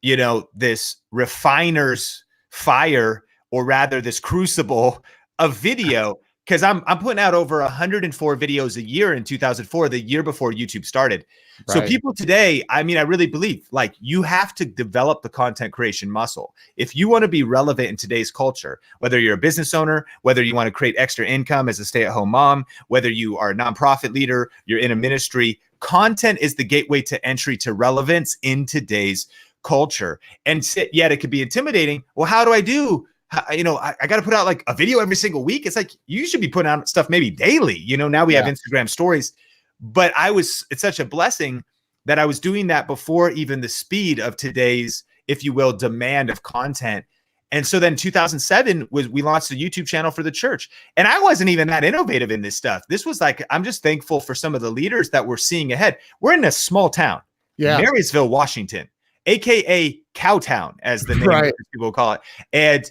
[0.01, 5.03] you know, this refiner's fire, or rather this crucible
[5.39, 6.15] of video.
[6.47, 10.51] Cause I'm I'm putting out over 104 videos a year in 2004, the year before
[10.51, 11.25] YouTube started.
[11.67, 15.73] So people today, I mean, I really believe like you have to develop the content
[15.73, 16.53] creation muscle.
[16.77, 20.43] If you want to be relevant in today's culture, whether you're a business owner, whether
[20.43, 24.13] you want to create extra income as a stay-at-home mom, whether you are a nonprofit
[24.13, 29.27] leader, you're in a ministry, content is the gateway to entry to relevance in today's
[29.63, 30.19] culture.
[30.45, 32.03] And yet it could be intimidating.
[32.15, 33.07] Well, how do I do?
[33.51, 35.65] You know, I, I got to put out like a video every single week.
[35.65, 37.77] It's like you should be putting out stuff maybe daily.
[37.79, 39.33] You know, now we have Instagram stories
[39.79, 41.63] but I was it's such a blessing
[42.05, 46.29] that I was doing that before even the speed of today's, if you will, demand
[46.29, 47.05] of content.
[47.51, 50.69] And so then 2007 was we launched a YouTube channel for the church.
[50.97, 52.83] And I wasn't even that innovative in this stuff.
[52.89, 55.97] This was like I'm just thankful for some of the leaders that were seeing ahead.
[56.21, 57.21] We're in a small town,
[57.57, 57.77] Yeah.
[57.77, 58.89] Marysville, Washington,
[59.25, 61.53] aka Cowtown, as the name Right.
[61.73, 62.21] people call it.
[62.53, 62.89] And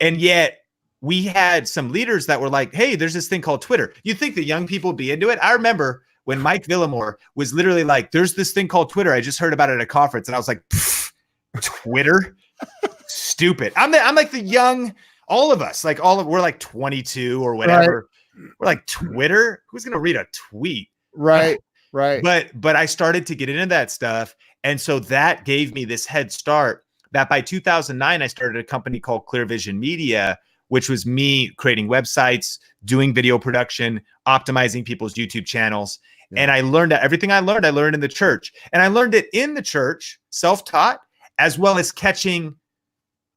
[0.00, 0.58] and yet
[1.00, 3.94] we had some leaders that were like, hey, there's this thing called Twitter.
[4.04, 5.38] You think the young people be into it?
[5.42, 9.12] I remember when Mike Villamore was literally like, there's this thing called Twitter.
[9.12, 10.28] I just heard about it at a conference.
[10.28, 10.62] And I was like,
[11.60, 12.36] Twitter?
[13.06, 13.72] Stupid.
[13.76, 14.94] I'm the, I'm like the young,
[15.28, 18.08] all of us, like all of we're like 22 or whatever.
[18.58, 19.62] We're like Twitter.
[19.70, 20.88] Who's gonna read a tweet?
[21.14, 21.58] Right.
[21.92, 22.22] Right.
[22.22, 26.06] but but I started to get into that stuff, and so that gave me this
[26.06, 26.84] head start.
[27.12, 31.88] That by 2009, I started a company called Clear Vision Media, which was me creating
[31.88, 35.98] websites, doing video production, optimizing people's YouTube channels.
[36.30, 36.42] Yeah.
[36.42, 39.28] And I learned everything I learned, I learned in the church, and I learned it
[39.32, 41.00] in the church, self-taught,
[41.38, 42.54] as well as catching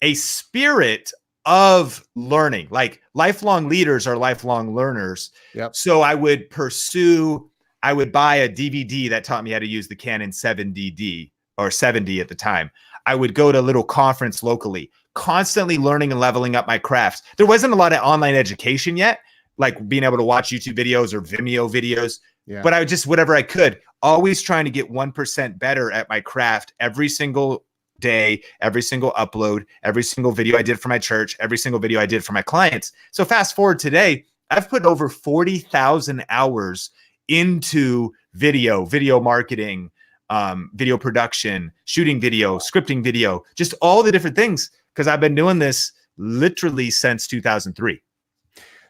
[0.01, 1.11] a spirit
[1.45, 2.67] of learning.
[2.69, 5.31] Like lifelong leaders are lifelong learners.
[5.55, 5.75] Yep.
[5.75, 7.49] So I would pursue
[7.83, 11.67] I would buy a DVD that taught me how to use the Canon 7D or
[11.67, 12.71] 70D at the time.
[13.05, 17.21] I would go to a little conference locally, constantly learning and leveling up my crafts.
[17.37, 19.19] There wasn't a lot of online education yet,
[19.57, 22.61] like being able to watch YouTube videos or Vimeo videos, yeah.
[22.61, 26.21] but I would just whatever I could, always trying to get 1% better at my
[26.21, 27.65] craft every single
[27.99, 31.99] day, every single upload, every single video I did for my church, every single video
[31.99, 32.91] I did for my clients.
[33.11, 36.91] So fast forward today, I've put over 40,000 hours
[37.27, 39.89] into video, video marketing,
[40.33, 45.35] um, video production, shooting video, scripting video, just all the different things because I've been
[45.35, 48.01] doing this literally since 2003.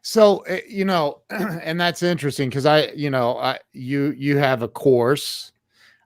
[0.02, 4.62] So eh, you know, and that's interesting because I, you know, I you you have
[4.62, 5.52] a course,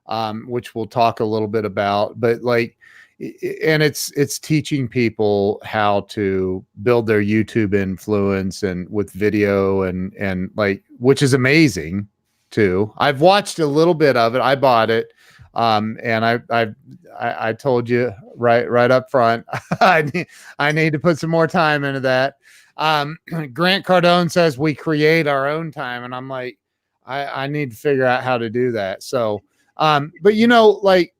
[0.06, 2.76] um, which we'll talk a little bit about, but like,
[3.20, 10.12] and it's it's teaching people how to build their YouTube influence and with video and
[10.14, 12.08] and like, which is amazing
[12.50, 12.92] too.
[12.98, 14.40] I've watched a little bit of it.
[14.40, 15.12] I bought it.
[15.54, 16.68] Um, and I, I,
[17.18, 19.44] I, told you right, right up front,
[19.80, 20.26] I need,
[20.58, 22.34] I need to put some more time into that.
[22.76, 23.18] Um,
[23.52, 26.58] Grant Cardone says we create our own time, and I'm like,
[27.04, 29.02] I, I need to figure out how to do that.
[29.02, 29.42] So,
[29.78, 31.14] um, but you know, like,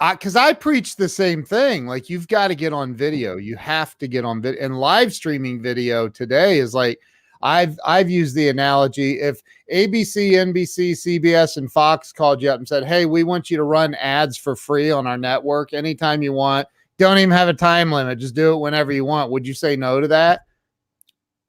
[0.00, 1.86] I because I preach the same thing.
[1.86, 3.36] Like, you've got to get on video.
[3.36, 7.00] You have to get on video, and live streaming video today is like,
[7.42, 12.66] I've I've used the analogy if ABC, NBC, CBS, and Fox called you up and
[12.68, 16.32] said, "Hey, we want you to run ads for free on our network anytime you
[16.32, 16.66] want.
[16.98, 18.18] Don't even have a time limit.
[18.18, 20.42] Just do it whenever you want." Would you say no to that?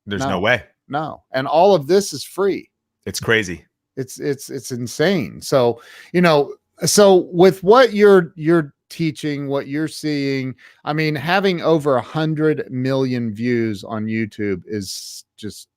[0.05, 0.29] There's No.
[0.29, 0.63] no way.
[0.87, 1.23] No.
[1.31, 2.69] And all of this is free.
[3.05, 3.65] It's crazy.
[3.95, 5.41] It's it's it's insane.
[5.41, 5.81] So,
[6.13, 11.95] you know, so with what you're you're teaching, what you're seeing, I mean, having over
[11.95, 15.68] a hundred million views on YouTube is just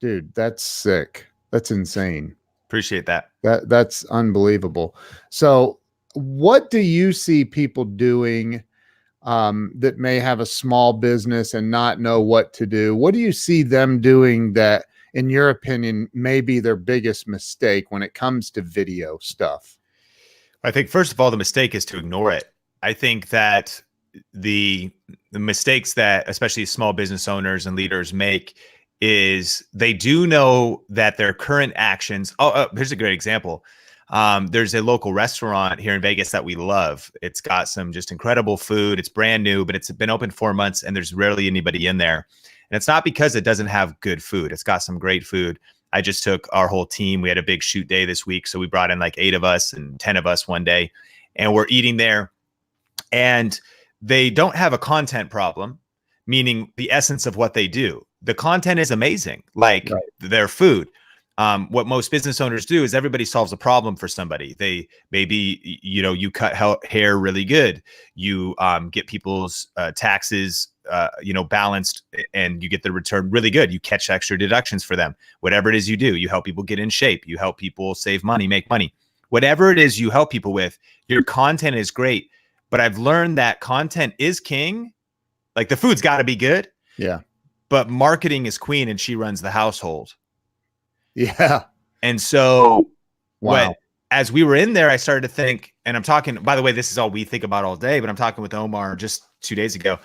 [0.00, 1.26] dude, that's sick.
[1.50, 2.34] That's insane.
[2.68, 3.30] Appreciate that.
[3.42, 4.96] That that's unbelievable.
[5.30, 5.80] So,
[6.14, 8.62] what do you see people doing
[9.22, 12.94] um, that may have a small business and not know what to do?
[12.94, 17.90] What do you see them doing that, in your opinion, may be their biggest mistake
[17.90, 19.76] when it comes to video stuff?
[20.62, 22.52] I think first of all, the mistake is to ignore it.
[22.82, 23.82] I think that
[24.34, 24.90] the
[25.32, 28.56] the mistakes that especially small business owners and leaders make
[29.00, 32.34] is they do know that their current actions.
[32.38, 33.64] Oh, oh here's a great example.
[34.10, 37.10] Um, there's a local restaurant here in Vegas that we love.
[37.22, 38.98] It's got some just incredible food.
[38.98, 42.26] It's brand new, but it's been open four months and there's rarely anybody in there.
[42.70, 44.52] And it's not because it doesn't have good food.
[44.52, 45.58] It's got some great food.
[45.92, 47.20] I just took our whole team.
[47.20, 48.46] We had a big shoot day this week.
[48.46, 50.92] So we brought in like eight of us and 10 of us one day,
[51.36, 52.30] and we're eating there.
[53.12, 53.60] And
[54.00, 55.78] they don't have a content problem,
[56.26, 58.06] meaning the essence of what they do.
[58.22, 60.02] The content is amazing, like Right.
[60.20, 60.88] their food.
[61.38, 64.54] Um, what most business owners do is everybody solves a problem for somebody.
[64.58, 66.54] They maybe you know you cut
[66.84, 67.82] hair really good,
[68.14, 72.02] you um, get people's uh, taxes uh, you know balanced,
[72.34, 73.72] and you get the return really good.
[73.72, 75.14] You catch extra deductions for them.
[75.40, 77.26] Whatever it is you do, you help people get in shape.
[77.26, 78.92] You help people save money, make money.
[79.30, 80.78] Whatever it is you help people with,
[81.08, 82.28] your content is great.
[82.68, 84.92] But I've learned that content is king.
[85.56, 87.20] Like the food's got to be good, Yeah.
[87.70, 90.14] But marketing is queen, and she runs the household.
[91.14, 91.64] Yeah.
[92.02, 92.90] And so oh,
[93.40, 93.68] Wow.
[93.68, 93.76] what
[94.10, 96.72] as we were in there, I started to think, and I'm talking, by the way,
[96.72, 99.54] this is all we think about all day, but I'm talking with Omar just two
[99.54, 99.98] days ago.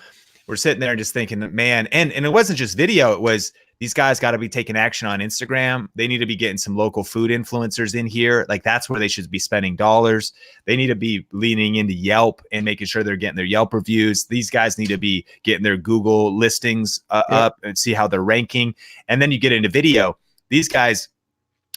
[0.46, 3.52] We're sitting there and just thinking man, and and it wasn't just video, it was
[3.78, 5.88] these guys got to be taking action on Instagram.
[5.94, 8.46] They need to be getting some local food influencers in here.
[8.48, 10.32] Like that's where they should be spending dollars.
[10.64, 14.24] They need to be leaning into Yelp and making sure they're getting their Yelp reviews.
[14.26, 18.22] These guys need to be getting their Google listings uh, up and see how they're
[18.22, 18.74] ranking.
[19.08, 20.16] And then you get into video.
[20.48, 21.08] These guys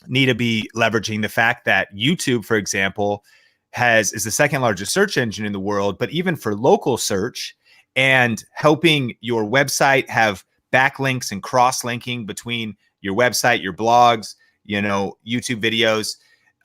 [0.08, 3.26] need to be leveraging the fact that YouTube, for example,
[3.72, 7.56] has is the second largest search engine in the world, but even for local search
[8.00, 15.18] and helping your website have backlinks and cross-linking between your website, your blogs, you know,
[15.28, 16.16] YouTube videos.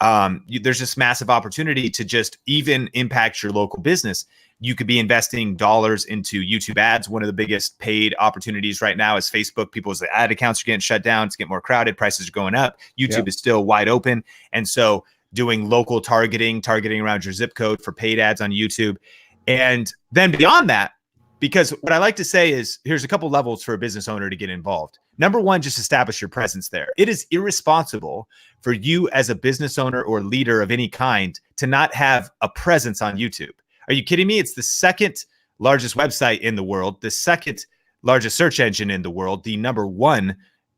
[0.01, 4.27] Um, you, there's this massive opportunity to just even impact your local business.
[4.61, 7.09] You could be investing dollars into YouTube ads.
[7.09, 9.73] One of the biggest paid opportunities right now is Facebook.
[9.73, 11.27] People's ad accounts are getting shut down.
[11.27, 11.97] It's getting more crowded.
[11.97, 12.79] Prices are going up.
[12.97, 13.29] YouTube Yep.
[13.29, 14.23] is still wide open.
[14.53, 18.99] And so doing local targeting, targeting around your zip code for paid ads on YouTube.
[19.49, 20.93] And then beyond that,
[21.45, 24.31] because what I like to say is here's a couple levels for a business owner
[24.31, 24.99] to get involved.
[25.19, 26.89] Number one, just establish your presence there.
[26.97, 28.29] It is irresponsible
[28.63, 32.49] for you as a business owner or leader of any kind to not have a
[32.49, 33.53] presence on YouTube.
[33.89, 34.39] Are you kidding me?
[34.39, 35.23] It's the second
[35.59, 37.67] largest website in the world, the second
[38.01, 40.35] largest search engine in the world, the number one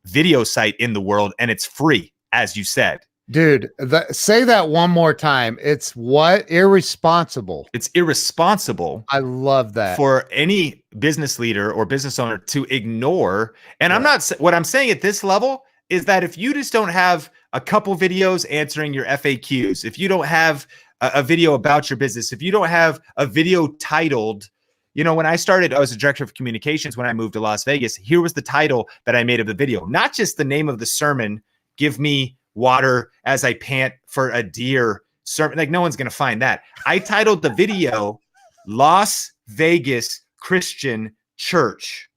[0.07, 2.98] video site in the world, and it's free, as you said.
[3.29, 5.59] Dude, that, say that one more time.
[5.61, 6.49] It's what?
[6.49, 7.69] Irresponsible.
[7.73, 9.97] It's irresponsible I love that.
[9.97, 13.55] for any business leader or business owner to ignore.
[13.81, 16.89] And I'm not what I'm saying at this level is that if you just don't
[16.89, 20.67] have a couple videos answering your FAQs, if you don't have
[21.01, 24.49] a, a video about your business, if you don't have a video titled,
[24.95, 27.41] you know, when I started, I was a director of communications when I moved to
[27.41, 27.97] Las Vegas.
[27.97, 30.79] Here was the title that I made of the video, not just the name of
[30.79, 31.43] the sermon,
[31.77, 35.57] give me water as I pant for a deer sermon.
[35.59, 36.62] Like, no one's going to find that.
[36.87, 38.20] I titled the video
[38.66, 42.09] Las Vegas Christian Church.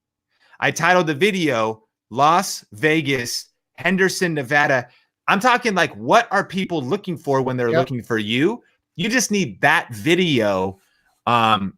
[0.60, 3.46] I titled the video Las Vegas,
[3.76, 4.88] Henderson, Nevada.
[5.28, 7.78] I'm talking like, what are people looking for when they're Yep.
[7.80, 8.64] looking for you?
[8.96, 10.80] You just need that video
[11.28, 11.74] um,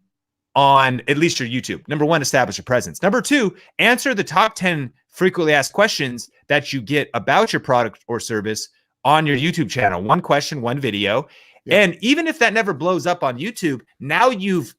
[0.55, 1.87] on at least your YouTube.
[1.87, 3.01] Number one, establish a presence.
[3.01, 8.03] Number two, answer the top 10 frequently asked questions that you get about your product
[8.07, 8.69] or service
[9.03, 10.01] on your YouTube channel.
[10.01, 11.27] One question, one video.
[11.65, 11.81] Yeah.
[11.81, 14.73] And even if that never blows up on YouTube, now you've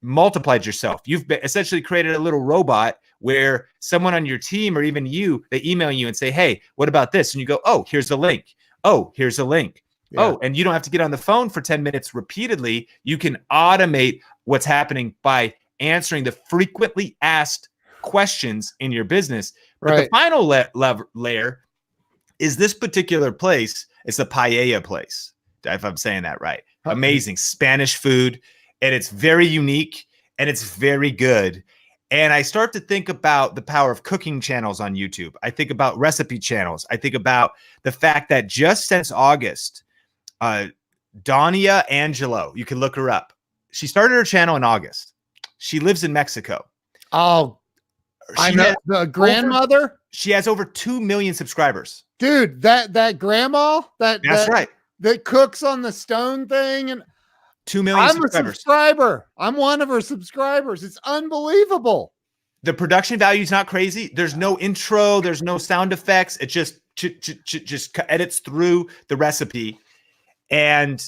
[0.00, 1.02] multiplied yourself.
[1.06, 5.62] You've essentially created a little robot where someone on your team or even you, they
[5.64, 7.34] email you and say, Hey, what about this?
[7.34, 8.44] And you go, Oh, here's a link.
[8.84, 9.82] Oh, here's a link.
[10.10, 10.22] Yeah.
[10.22, 12.88] Oh, and you don't have to get on the phone for 10 minutes repeatedly.
[13.04, 17.68] You can automate what's happening by answering the frequently asked
[18.02, 19.52] questions in your business.
[19.80, 20.04] But Right.
[20.04, 21.60] the final la- lev- layer
[22.38, 23.86] is this particular place.
[24.04, 25.32] It's a paella place,
[25.64, 26.62] if I'm saying that right.
[26.84, 26.92] Huh.
[26.92, 28.40] Amazing Spanish food,
[28.80, 30.06] and it's very unique
[30.38, 31.62] and it's very good.
[32.10, 35.34] And I start to think about the power of cooking channels on YouTube.
[35.42, 36.86] I think about recipe channels.
[36.90, 39.82] I think about the fact that just since August,
[40.40, 40.68] uh,
[41.22, 43.32] Doña Angela, you can look her up.
[43.72, 45.12] She started her channel in August.
[45.58, 46.64] She lives in Mexico.
[47.12, 47.57] Oh,
[48.36, 52.04] I know the grandmother, she has over 2 million subscribers.
[52.18, 52.60] dude.
[52.62, 54.68] That that grandma that That's that, right.
[55.00, 57.02] that cooks on the stone thing, and
[57.66, 58.54] 2 million I'm a subscribers.
[58.56, 59.28] subscriber.
[59.38, 60.82] I'm one of her subscribers.
[60.84, 62.12] It's unbelievable.
[62.64, 64.10] the production value is not crazy.
[64.14, 66.36] There's no intro, there's no sound effects.
[66.38, 69.78] It just ch- ch- ch- just edits through the recipe,
[70.50, 71.02] and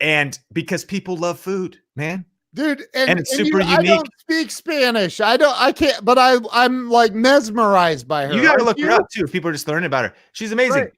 [0.00, 2.24] and because people love food, man.
[2.54, 3.86] Dude and, And it's you- super i unique.
[3.86, 8.42] don't speak spanish i don't i can't but i i'm like mesmerized by her You
[8.42, 8.86] got to Aren't look you?
[8.86, 9.24] her up too.
[9.24, 10.82] If people are just learning about her, she's amazing.
[10.82, 10.92] Right.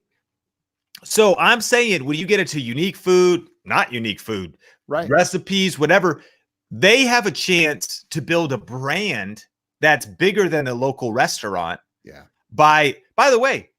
[1.04, 4.56] So I'm saying, when you get into unique food, not unique food,
[4.88, 6.22] right recipes, whatever,
[6.70, 9.44] they have a chance to build a brand
[9.80, 11.78] that's bigger than a local restaurant.
[12.04, 12.22] Yeah.
[12.52, 13.70] By by the way,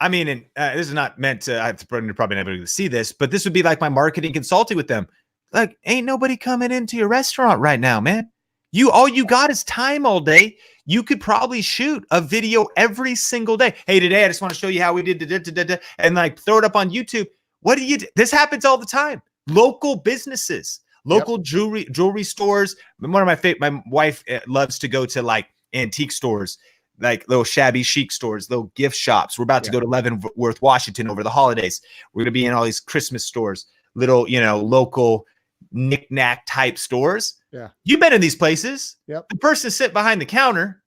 [0.00, 1.60] I mean, and uh, this is not meant to.
[1.60, 4.32] I have to probably never to see this, but this would be like my marketing
[4.32, 5.06] consulting with them.
[5.54, 8.28] Like, ain't nobody coming into your restaurant right now, man.
[8.72, 10.56] You all you got is time all day.
[10.84, 13.74] You could probably shoot a video every single day.
[13.86, 15.76] Hey, today I just want to show you how we did, da- da- da- da-
[15.76, 17.26] da," and like throw it up on YouTube.
[17.60, 17.98] What do you?
[17.98, 18.06] do?
[18.16, 19.22] This happens all the time.
[19.48, 22.74] Local businesses, local jewelry jewelry stores.
[22.98, 23.60] One of my favorite.
[23.60, 26.58] My wife uh, loves to go to like antique stores,
[26.98, 29.38] like little shabby chic stores, little gift shops.
[29.38, 31.80] We're about to go to Leavenworth, Washington over the holidays.
[32.12, 35.26] We're gonna be in all these Christmas stores, little you know local
[35.74, 37.36] knick-knack type stores.
[37.52, 37.68] Yeah.
[37.84, 38.96] You've been in these places.
[39.08, 39.28] Yep.
[39.28, 40.82] The person sit behind the counter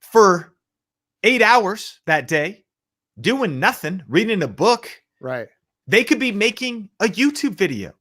[0.00, 0.54] for
[1.24, 2.64] eight hours that day,
[3.20, 4.90] doing nothing, reading a book.
[5.20, 5.48] right
[5.86, 7.92] They could be making a YouTube video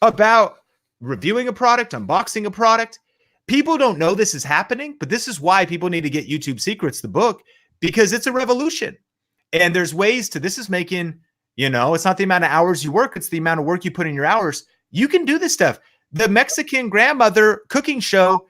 [0.00, 0.58] about
[1.00, 3.00] reviewing a product, unboxing a product.
[3.46, 6.60] People don't know this is happening, but this is why people need to get YouTube
[6.60, 7.42] Secrets, the book,
[7.80, 8.96] because it's a revolution.
[9.52, 11.18] And there's ways to this is making,
[11.56, 13.84] you know, it's not the amount of hours you work, it's the amount of work
[13.84, 14.66] you put in your hours.
[14.90, 15.80] You can do this stuff.
[16.12, 18.46] The Mexican grandmother cooking show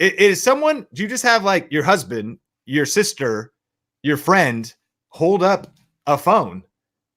[0.00, 3.52] i- is someone, do you just have like your husband, your sister,
[4.02, 4.72] your friend
[5.08, 5.74] hold up
[6.06, 6.62] a phone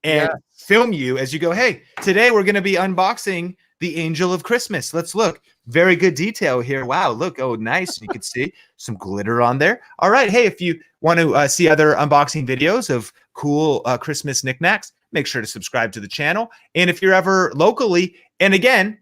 [0.03, 4.33] and film you as you go, Hey, today we're going to be unboxing the Angel
[4.33, 4.93] of Christmas.
[4.93, 5.41] Let's look.
[5.67, 6.85] Very good detail here.
[6.85, 7.11] Wow.
[7.11, 7.39] Look.
[7.39, 8.01] Oh, nice.
[8.01, 9.81] You can see some glitter on there.
[9.99, 10.29] All right.
[10.29, 14.93] Hey, if you want to uh, see other unboxing videos of cool uh, Christmas knickknacks,
[15.11, 16.49] make sure to subscribe to the channel.
[16.75, 18.99] And if you're ever locally, and again,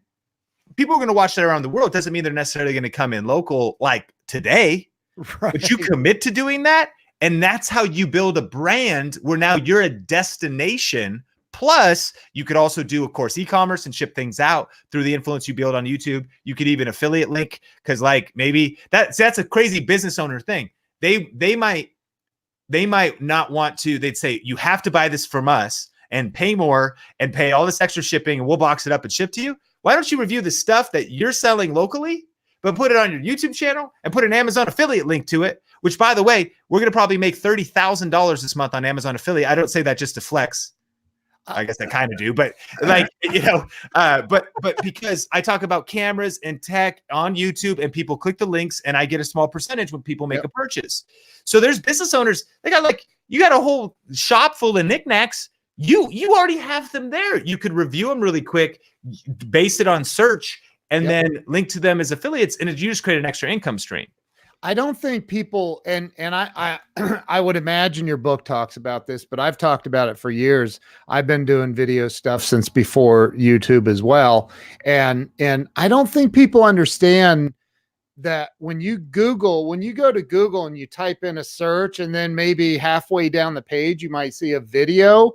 [0.75, 1.91] people are going to watch that around the world.
[1.91, 4.89] Doesn't mean they're necessarily going to come in local like today,
[5.41, 6.91] right but you commit to doing that.
[7.21, 11.23] And that's how you build a brand where now you're a destination.
[11.53, 15.13] Plus, you could also do, of course, e commerce and ship things out through the
[15.13, 16.25] influence you build on YouTube.
[16.43, 20.69] You could even affiliate link because, like, maybe that's that's a crazy business owner thing.
[20.99, 21.91] They they might
[22.69, 23.99] they might not want to.
[23.99, 27.65] They'd say you have to buy this from us and pay more and pay all
[27.65, 29.57] this extra shipping, and we'll box it up and ship to you.
[29.81, 32.23] Why don't you review the stuff that you're selling locally,
[32.61, 35.61] but put it on your YouTube channel and put an Amazon affiliate link to it?
[35.81, 38.85] Which, by the way, we're going to probably make thirty thousand dollars this month on
[38.85, 39.49] Amazon affiliate.
[39.49, 40.71] I don't say that just to flex.
[41.45, 42.53] I guess I kind of do, but
[42.83, 47.83] like you know, uh, but but because I talk about cameras and tech on YouTube,
[47.83, 50.45] and people click the links, and I get a small percentage when people make Yep.
[50.45, 51.03] a purchase.
[51.43, 52.45] So there's business owners.
[52.61, 55.49] They got like you got a whole shop full of knickknacks.
[55.77, 57.37] You you already have them there.
[57.43, 58.81] You could review them really quick,
[59.49, 60.61] base it on search,
[60.91, 61.09] and Yep.
[61.11, 64.07] then link to them as affiliates, and you just create an extra income stream.
[64.65, 69.07] I don't think people and and I I I would imagine your book talks about
[69.07, 70.79] this, but I've talked about it for years.
[71.09, 74.51] I've been doing video stuff since before YouTube as well.
[74.85, 77.53] And and I don't think people understand
[78.17, 81.99] that when you Google, when you go to Google and you type in a search
[81.99, 85.33] and then maybe halfway down the page you might see a video,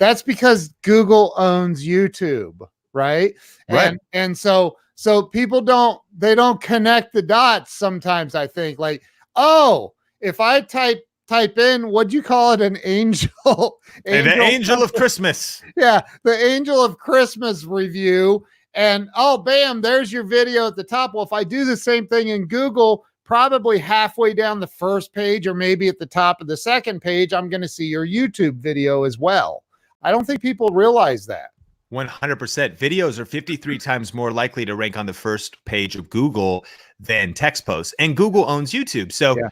[0.00, 2.58] that's because Google owns YouTube,
[2.92, 3.32] right?
[3.70, 3.88] Right.
[3.88, 9.02] And and so so people don't they don't connect the dots sometimes i think like
[9.34, 13.30] oh if i type type in what'd you call it an angel,
[14.04, 15.62] And the angel of Christmas.
[15.74, 18.44] yeah the angel of christmas review
[18.74, 22.06] and oh bam there's your video at the top well if i do the same
[22.06, 26.46] thing in google probably halfway down the first page or maybe at the top of
[26.46, 29.64] the second page i'm going to see your youtube video as well
[30.02, 31.50] i don't think people realize that
[31.92, 36.64] 100% videos are 53 times more likely to rank on the first page of Google
[37.00, 37.92] than text posts.
[37.98, 39.10] And Google owns YouTube.
[39.10, 39.48] So Yeah.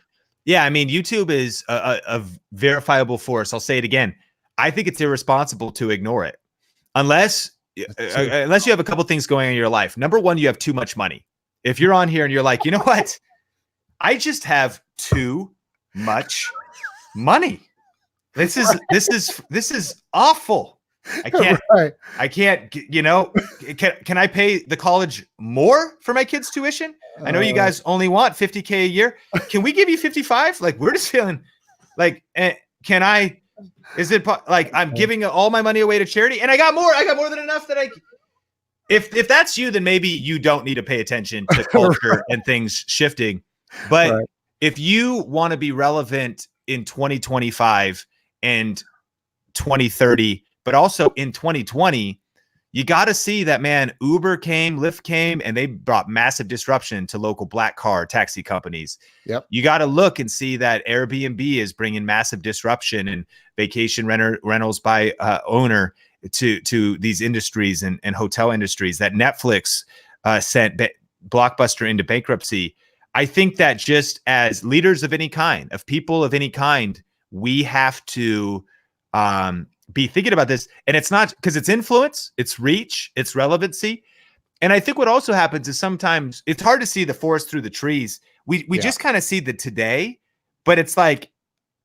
[0.48, 3.52] Yeah, I mean, YouTube is a, a, a verifiable force.
[3.52, 4.14] I'll say it again.
[4.56, 6.36] I think it's irresponsible to ignore it,
[6.94, 9.98] unless uh, uh, unless you have a couple things going on in your life.
[9.98, 11.22] Number one, you have too much money.
[11.64, 13.20] If you're on here and you're like, you know what,
[14.00, 15.54] I just have too
[15.94, 16.50] much
[17.14, 17.60] money.
[18.38, 20.78] This is this is this is awful.
[21.24, 21.60] I can't.
[21.72, 21.92] right.
[22.18, 22.72] I can't.
[22.74, 23.32] You know,
[23.76, 26.94] can can I pay the college more for my kids' tuition?
[27.24, 29.18] I know you Uh, guys only want 50k a year.
[29.50, 30.60] Can we give you 55?
[30.60, 31.42] Like we're just feeling
[31.96, 33.40] like eh, can I
[33.96, 36.94] is it like I'm giving all my money away to charity and I got more.
[36.94, 37.90] I got more than enough that I
[38.88, 42.44] if if that's you then maybe you don't need to pay attention to culture and
[42.44, 43.42] things shifting.
[43.90, 44.24] But Right.
[44.60, 48.06] if you want to be relevant in 2025
[48.42, 48.82] and
[49.54, 52.20] 2030 but also in 2020
[52.72, 57.06] you got to see that man uber came lyft came and they brought massive disruption
[57.06, 59.46] to local black car taxi companies Yep.
[59.50, 63.24] you got to look and see that airbnb is bringing massive disruption and
[63.56, 65.94] vacation renter rentals by uh, owner
[66.32, 69.84] to to these industries and, and hotel industries that netflix
[70.24, 70.90] uh, sent ba-
[71.28, 72.76] blockbuster into bankruptcy
[73.14, 77.62] i think that just as leaders of any kind of people of any kind we
[77.62, 78.64] have to
[79.14, 80.68] um, be thinking about this.
[80.86, 84.02] And it's not because it's influence, it's reach, it's relevancy.
[84.60, 87.62] And I think what also happens is sometimes it's hard to see the forest through
[87.62, 88.20] the trees.
[88.46, 88.84] We we Yeah.
[88.84, 90.18] just kind of see the today,
[90.64, 91.30] but it's like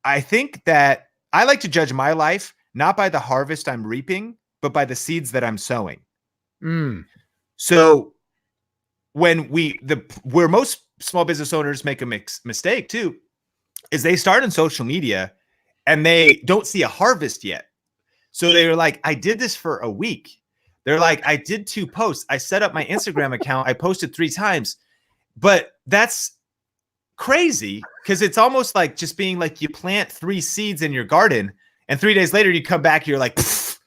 [0.04, 4.36] I think that I like to judge my life not by the harvest I'm reaping,
[4.60, 6.00] but by the seeds that I'm sowing.
[6.62, 7.04] Mm,
[7.56, 8.14] So
[9.12, 13.16] when we the where most small business owners make a mix, mistake too
[13.94, 15.32] is they start in social media
[15.86, 17.66] and they don't see a harvest yet.
[18.32, 20.40] So they're like, I did this for a week.
[20.84, 22.26] They're like, I did two posts.
[22.28, 23.68] I set up my Instagram account.
[23.68, 24.76] I posted three times.
[25.36, 26.32] But that's
[27.16, 31.52] crazy because it's almost like just being like you plant three seeds in your garden
[31.88, 33.78] and three days later you come back, you're like, "Pfft,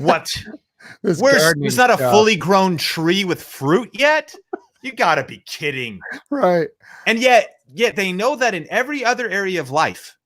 [0.00, 0.28] what?
[1.02, 2.12] Where's there's not a stuff.
[2.12, 4.34] fully grown tree with fruit yet?
[4.82, 6.00] You gotta be kidding.
[6.30, 6.68] right.
[7.06, 10.16] And yet, yet they know that in every other area of life,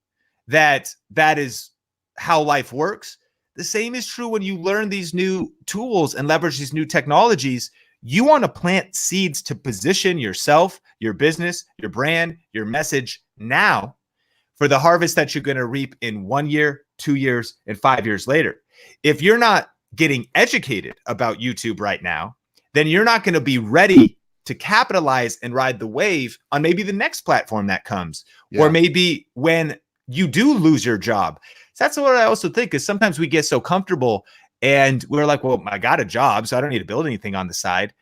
[0.46, 1.70] that that is
[2.18, 3.16] how life works.
[3.56, 7.70] The same is true when you learn these new tools and leverage these new technologies.
[8.02, 13.96] You want to plant seeds to position yourself, your business, your brand, your message now
[14.56, 18.06] for the harvest that you're going to reap in one year, two years, and five
[18.06, 18.56] years later.
[19.02, 22.36] If you're not getting educated about YouTube right now,
[22.74, 24.17] then you're not going to be ready
[24.48, 28.62] to capitalize and ride the wave on maybe the next platform that comes, Yeah.
[28.62, 29.76] or maybe when
[30.08, 31.38] you do lose your job.
[31.78, 34.24] That's what I also think is sometimes we get so comfortable
[34.62, 37.34] and we're like, well, I got a job, so I don't need to build anything
[37.36, 37.94] on the side.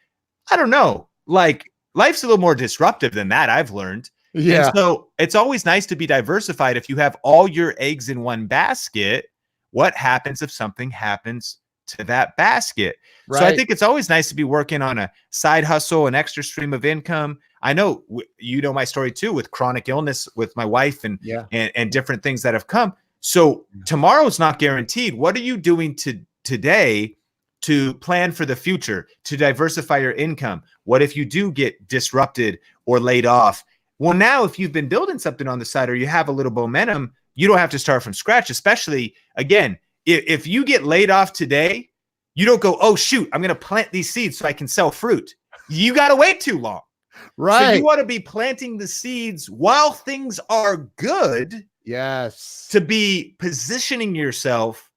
[0.50, 1.08] I don't know.
[1.26, 4.10] Like life's a little more disruptive than that, I've learned.
[4.32, 4.66] yeah.
[4.66, 6.76] And so it's always nice to be diversified.
[6.76, 9.26] If you have all your eggs in one basket,
[9.72, 11.58] what happens if something happens
[11.88, 12.96] to that basket?
[13.28, 13.40] right.
[13.40, 16.42] So I think it's always nice to be working on a side hustle, an extra
[16.42, 17.38] stream of income.
[17.62, 18.04] I know
[18.38, 21.46] you know my story too with chronic illness with my wife and yeah.
[21.52, 22.94] and, and different things that have come.
[23.20, 23.82] So mm-hmm.
[23.84, 25.14] tomorrow's not guaranteed.
[25.14, 27.16] What are you doing to today
[27.62, 30.62] to plan for the future, to diversify your income?
[30.84, 33.64] What if you do get disrupted or laid off?
[33.98, 36.52] Well, now if you've been building something on the side or you have a little
[36.52, 38.50] momentum, you don't have to start from scratch.
[38.50, 41.90] Especially again, if, if you get laid off today,
[42.34, 45.34] you don't go, oh shoot, I'm gonna plant these seeds so I can sell fruit.
[45.68, 46.80] You gotta wait too long.
[47.14, 47.78] So Right.
[47.78, 52.68] you want to be planting the seeds while things are good yes.
[52.70, 54.90] to be positioning yourself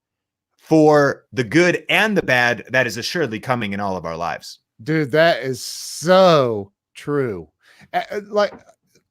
[0.58, 4.60] for the good and the bad that is assuredly coming in all of our lives.
[4.84, 7.50] Dude, that is so true.
[7.94, 8.54] Uh, Like,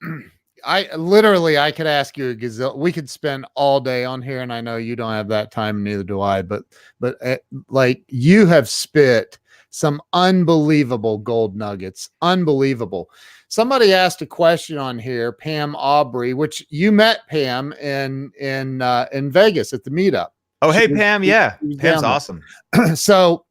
[0.65, 2.79] I literally, I could ask you a gazelle.
[2.79, 5.83] We could spend all day on here, and I know you don't have that time,
[5.83, 6.43] neither do I.
[6.43, 6.65] But,
[7.01, 7.39] but uh,
[7.69, 9.39] like, you have spit
[9.71, 12.11] some unbelievable gold nuggets.
[12.23, 13.11] Unbelievable.
[13.49, 19.07] Somebody asked a question on here, Pam Aubrey, which you met Pam in in uh,
[19.13, 20.29] in Vegas at the meetup.
[20.61, 21.23] Oh, hey, was- Pam.
[21.23, 21.57] she- Yeah.
[21.61, 22.43] she Pam's awesome.
[22.95, 23.47] so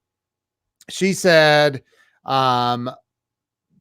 [0.89, 1.81] she said
[2.25, 2.89] um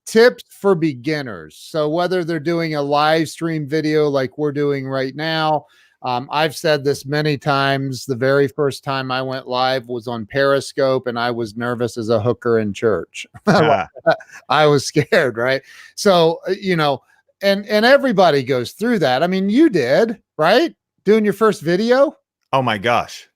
[0.06, 1.56] tips for beginners.
[1.56, 5.66] So whether they're doing a live stream video like we're doing right now
[6.02, 10.24] um, i've said this many times the very first time i went live was on
[10.26, 13.26] periscope and i was nervous as a hooker in church.
[13.48, 13.88] Ah,
[14.48, 15.62] i was scared right?
[15.96, 17.02] So uh, you know
[17.42, 19.22] and and everybody goes through that.
[19.22, 20.74] I mean you did right?
[21.04, 22.16] Doing your first video?
[22.52, 23.28] Oh my gosh.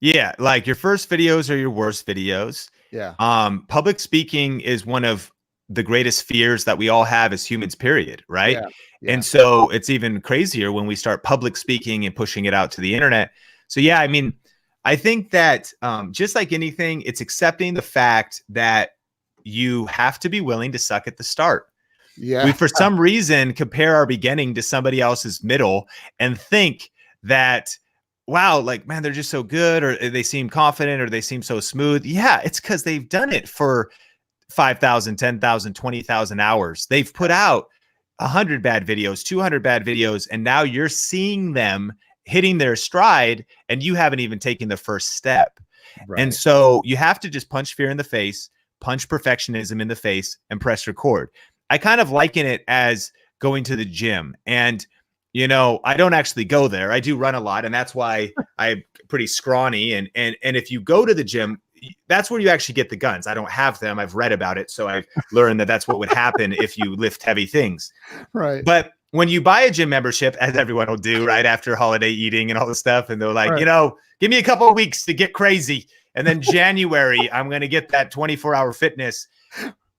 [0.00, 0.34] Yeah.
[0.38, 2.68] Like your first videos are your worst videos.
[2.90, 3.14] yeah.
[3.18, 5.31] Um, public speaking is one of
[5.74, 8.24] the greatest fears that we all have as humans, period.
[8.28, 8.54] Right.
[8.54, 8.66] Yeah,
[9.00, 9.12] yeah.
[9.12, 12.80] And so it's even crazier when we start public speaking and pushing it out to
[12.80, 13.30] the internet.
[13.68, 14.34] So, yeah, I mean,
[14.84, 18.90] I think that um, just like anything, it's accepting the fact that
[19.44, 21.66] you have to be willing to suck at the start.
[22.16, 22.44] Yeah.
[22.44, 26.90] We, for some reason, compare our beginning to somebody else's middle and think
[27.22, 27.76] that,
[28.26, 31.60] wow, like, man, they're just so good, or they seem confident, or they seem so
[31.60, 32.04] smooth.
[32.04, 33.90] Yeah, it's because they've done it for
[34.52, 36.86] 5,000, 10,000, 20,000 hours.
[36.86, 37.66] They've put out
[38.18, 41.92] 100 bad videos, 200 bad videos, and now you're seeing them
[42.24, 45.58] hitting their stride and you haven't even taken the first step.
[46.06, 46.20] Right.
[46.20, 48.50] And so you have to just punch fear in the face,
[48.80, 51.30] punch perfectionism in the face, and press record.
[51.70, 54.36] I kind of liken it as going to the gym.
[54.46, 54.86] And,
[55.32, 56.92] you know, I don't actually go there.
[56.92, 59.94] I do run a lot, and that's why I'm pretty scrawny.
[59.94, 61.60] And and and if you go to the gym,
[62.08, 63.26] that's where you actually get the guns.
[63.26, 63.98] I don't have them.
[63.98, 67.22] I've read about it, so I've learned that that's what would happen if you lift
[67.22, 67.92] heavy things.
[68.32, 68.64] right.
[68.64, 72.50] But when you buy a gym membership, as everyone will do right after holiday eating
[72.50, 73.60] and all this stuff, and they're like, Right.
[73.60, 75.86] you know, give me a couple of weeks to get crazy.
[76.14, 79.26] And then January, I'm going to get that 24 hour fitness.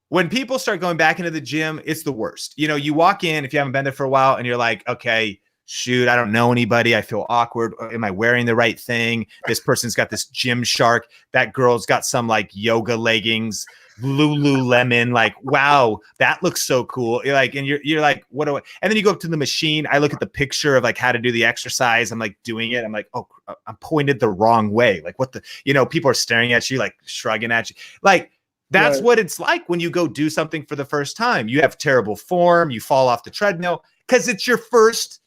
[0.10, 2.54] When people start going back into the gym, it's the worst.
[2.58, 4.58] You know, you walk in, if you haven't been there for a while, and you're
[4.58, 6.96] like, okay, shoot, I don't know anybody.
[6.96, 7.74] I feel awkward.
[7.82, 9.26] Uh, am I wearing the right thing?
[9.48, 11.02] This person's got this Gymshark.
[11.32, 13.66] That girl's got some like yoga leggings.
[14.02, 17.22] Lululemon, like, wow, that looks so cool.
[17.24, 18.62] You're like, and you're you're like, what do I?
[18.82, 19.86] And then you go up to the machine.
[19.92, 22.12] I look at the picture of like how to do the exercise.
[22.12, 22.84] I'm like doing it.
[22.84, 25.02] I'm like, oh, uh, I'm pointed the wrong way.
[25.04, 25.42] Like, what the?
[25.66, 27.76] You know, people are staring at you, like shrugging at you.
[28.02, 28.32] Like,
[28.72, 29.04] that's Right.
[29.04, 31.48] what it's like when you go do something for the first time.
[31.48, 32.72] You have terrible form.
[32.72, 35.20] You fall off the treadmill because it's your first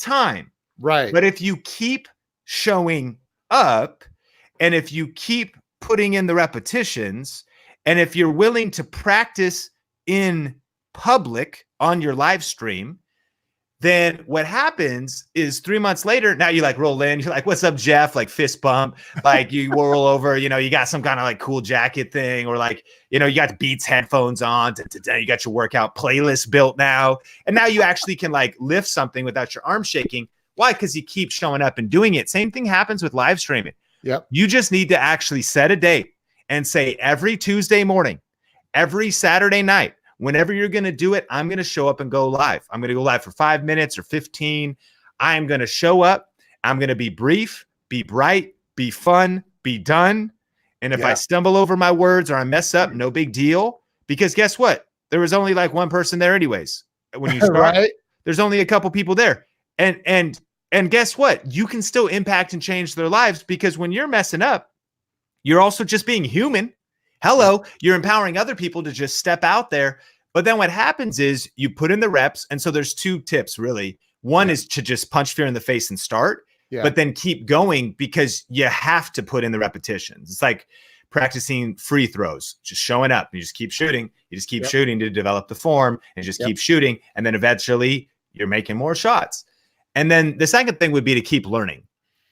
[0.00, 0.50] time.
[0.78, 1.12] right.
[1.12, 2.08] But if you keep
[2.44, 3.18] showing
[3.50, 4.04] up
[4.58, 7.44] and if you keep putting in the repetitions
[7.86, 9.70] and if you're willing to practice
[10.06, 10.54] in
[10.92, 12.98] public on your live stream,
[13.80, 17.64] then what happens is three months later, now you like roll in, you're like, what's
[17.64, 18.14] up, Jeff?
[18.14, 21.38] Like fist bump, like you roll over, you know, you got some kind of like
[21.38, 24.74] cool jacket thing, or like, you know, you got Beats headphones on,
[25.06, 27.18] you got your workout playlist built now.
[27.46, 30.28] And now you actually can like lift something without your arm shaking.
[30.56, 30.74] Why?
[30.74, 32.28] Because you keep showing up and doing it.
[32.28, 33.72] Same thing happens with live streaming.
[34.02, 34.26] Yep.
[34.30, 36.12] You just need to actually set a date
[36.50, 38.20] and say every Tuesday morning,
[38.74, 42.10] every Saturday night, whenever you're going to do it, I'm going to show up and
[42.10, 42.66] go live.
[42.70, 44.76] I'm going to go live for five minutes or 15.
[45.18, 46.28] I'm going to show up.
[46.62, 50.32] I'm going to be brief, be bright, be fun, be done.
[50.82, 53.80] And if I stumble over my words or I mess up, no big deal.
[54.06, 54.86] Because guess what?
[55.10, 56.84] There was only like one person there, anyways.
[57.14, 57.90] Uh, when you start, right.
[58.24, 59.46] there's only a couple people there
[59.80, 60.40] and and
[60.70, 64.42] and guess what you can still impact and change their lives because when you're messing
[64.42, 64.70] up
[65.42, 66.72] you're also just being human
[67.22, 70.00] hello you're empowering other people to just step out there
[70.32, 73.58] but then what happens is you put in the reps and so there's two tips
[73.58, 74.52] really one Yeah.
[74.54, 76.82] is to just punch fear in the face and start Yeah.
[76.82, 80.66] but then keep going because you have to put in the repetitions it's like
[81.10, 84.70] practicing free throws just showing up you just keep shooting you just keep Yep.
[84.70, 86.46] shooting to develop the form and just Yep.
[86.48, 89.44] keep shooting and then eventually you're making more shots
[89.96, 91.82] and then the second thing would be to keep learning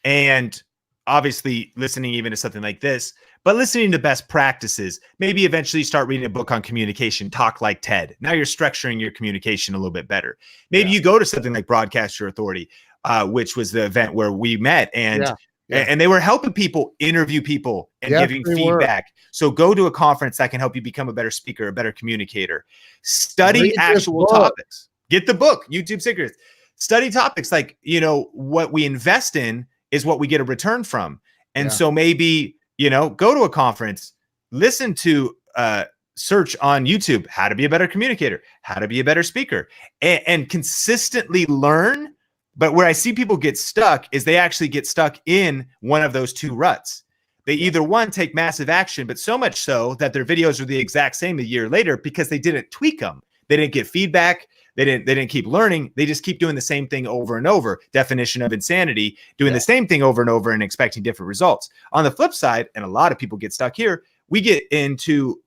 [0.05, 0.62] and
[1.09, 3.12] obviously listening even to something like this
[3.49, 7.80] but listening to best practices maybe eventually start reading a book on communication talk like
[7.80, 8.14] ted.
[8.20, 10.36] Now you're structuring your communication a little bit better.
[10.70, 10.96] Maybe Yeah.
[10.96, 12.68] you go to something like broadcast your authority
[13.05, 15.32] uh, which was the event where we met and Yeah.
[15.68, 15.86] Yeah.
[15.88, 18.78] and they were helping people interview people and giving they were.
[18.80, 19.07] feedback.
[19.30, 21.90] So go to a conference that can help you become a better speaker a better
[21.90, 22.66] communicator.
[23.01, 24.90] Study Read actual topics.
[25.09, 26.36] Get the book youtube secrets.
[26.76, 30.84] Study topics like you know what we invest in is what we get a return
[30.84, 31.18] from.
[31.55, 34.14] And so maybe you know go to a conference
[34.51, 35.85] listen to uh
[36.16, 39.68] search on youtube how to be a better communicator how to be a better speaker
[40.01, 42.14] and, and consistently learn.
[42.57, 46.12] But where i see people get stuck is they actually get stuck in one of
[46.12, 47.05] those two ruts.
[47.45, 50.79] They either one take massive action but so much so that their videos are the
[50.79, 54.47] exact same a year later because they didn't tweak them they didn't get feedback
[54.79, 55.91] they didn't they didn't keep learning.
[55.97, 57.81] They just keep doing the same thing over and over.
[57.93, 59.57] Definition of insanity doing Yeah.
[59.57, 61.68] the same thing over and over and expecting different results.
[61.93, 65.41] On the flip side and a lot of people get stuck here we get into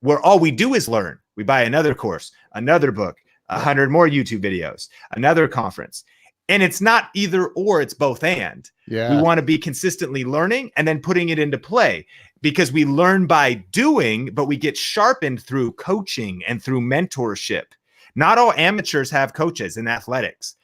[0.00, 1.18] where all we do is learn.
[1.36, 3.18] We buy another course another book
[3.50, 6.04] a hundred more youtube videos another conference.
[6.48, 8.68] And it's not either or it's both and.
[8.88, 9.14] Yeah.
[9.14, 12.06] we want to be consistently learning and then putting it into play
[12.42, 17.66] because we learn by doing, but we get sharpened through coaching and through mentorship.
[18.14, 20.56] Not all amateurs have coaches in athletics.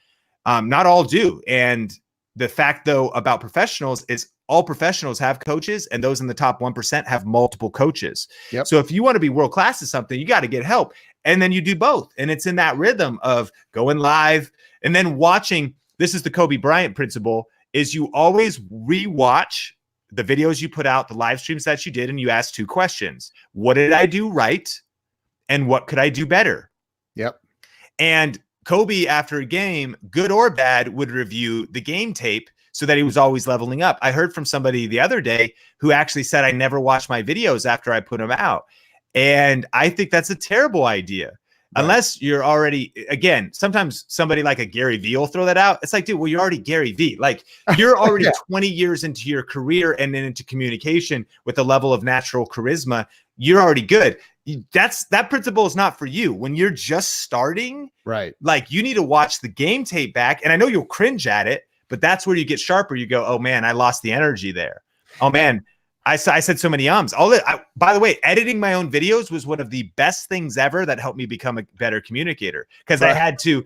[0.44, 1.40] Um, not all do.
[1.46, 1.92] And
[2.36, 6.60] the fact though about professionals is all professionals have coaches and those in the top
[6.60, 8.28] 1% have multiple coaches.
[8.52, 8.66] Yep.
[8.66, 10.94] So if you want to be world class at something, you got to get help.
[11.24, 12.12] And then you do both.
[12.18, 14.50] And it's in that rhythm of going live
[14.82, 15.74] and then watching.
[15.98, 19.70] This is the Kobe Bryant principle is you always rewatch
[20.12, 22.66] the videos you put out, the live streams that you did and you ask two
[22.66, 23.32] questions.
[23.52, 24.68] What did I do right?
[25.48, 26.70] And what could I do better?
[27.98, 32.96] And Kobe, after a game, good or bad, would review the game tape so that
[32.96, 33.98] he was always leveling up.
[34.02, 37.64] I heard from somebody the other day who actually said, I never watch my videos
[37.64, 38.64] after I put them out.
[39.14, 41.28] And I think that's a terrible idea.
[41.74, 41.82] Right.
[41.82, 45.78] Unless you're already, again, sometimes somebody like a Gary Vee will throw that out.
[45.82, 47.16] It's like, dude, well, you're already Gary Vee.
[47.18, 47.44] Like,
[47.78, 48.32] you're already Yeah.
[48.48, 53.06] 20 years into your career and then into communication with a level of natural charisma.
[53.38, 54.18] You're already good.
[54.72, 56.32] That's that principle is not for you.
[56.32, 58.34] When you're just starting, Right.
[58.40, 61.48] like you need to watch the game tape back and i know you'll cringe at
[61.48, 62.94] it but that's where you get sharper.
[62.94, 64.82] You go oh man i lost the energy there.
[65.20, 65.64] Oh man
[66.08, 67.12] I said so many ums.
[67.12, 70.28] All that I, by the way editing my own videos was one of the best
[70.28, 73.64] things ever that helped me become a better communicator because i had to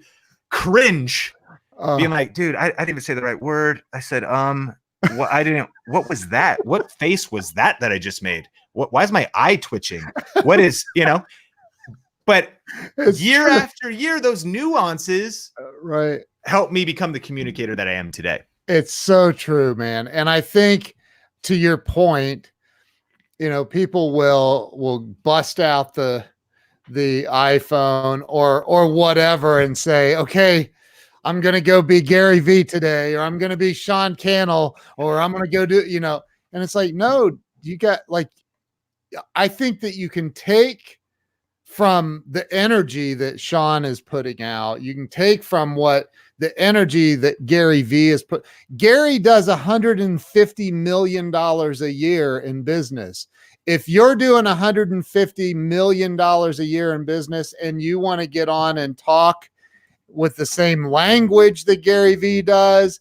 [0.50, 1.34] cringe
[1.78, 3.82] Uh, being like dude I, I didn't even say the right word.
[3.92, 4.74] I said um
[5.16, 6.64] what i didn't what was that?
[6.64, 10.02] What face was that that i just made what why is my eye twitching
[10.42, 11.24] what is you know
[12.26, 12.52] but
[12.96, 13.52] it's year true.
[13.52, 16.20] after year those nuances Uh, right.
[16.44, 18.42] help me become the communicator that I am today.
[18.68, 20.06] It's so true, man.
[20.06, 20.94] And I think
[21.42, 22.52] to your point,
[23.40, 26.24] you know, people will will bust out the
[26.88, 30.70] the iPhone or or whatever and say, okay,
[31.24, 35.32] I'm gonna go be Gary Vee today, or I'm gonna be Sean Cannell, or I'm
[35.32, 36.20] gonna go do, you know,
[36.52, 38.28] and it's like, no, you got like
[39.34, 40.98] I think that you can take
[41.64, 47.14] from the energy that Sean is putting out, you can take from what the energy
[47.14, 48.44] that Gary Vee is put.
[48.76, 53.28] Gary does 150 million dollars a year in business.
[53.66, 58.48] If you're doing 150 million dollars a year in business and you want to get
[58.48, 59.48] on and talk
[60.08, 63.00] with the same language that Gary Vee does,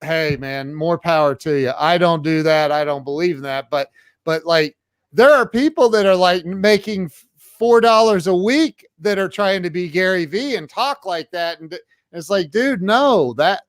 [0.00, 1.72] hey man, more power to you.
[1.76, 2.72] I don't do that.
[2.72, 3.90] I don't believe in that, but
[4.24, 4.76] but like
[5.14, 9.70] there are people that are like making four dollars a week that are trying to
[9.70, 11.74] be Gary Vee and talk like that, and
[12.12, 13.62] it's like, dude, no, that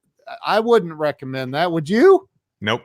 [0.45, 1.71] I wouldn't recommend that.
[1.71, 2.27] Would you?
[2.61, 2.81] Nope.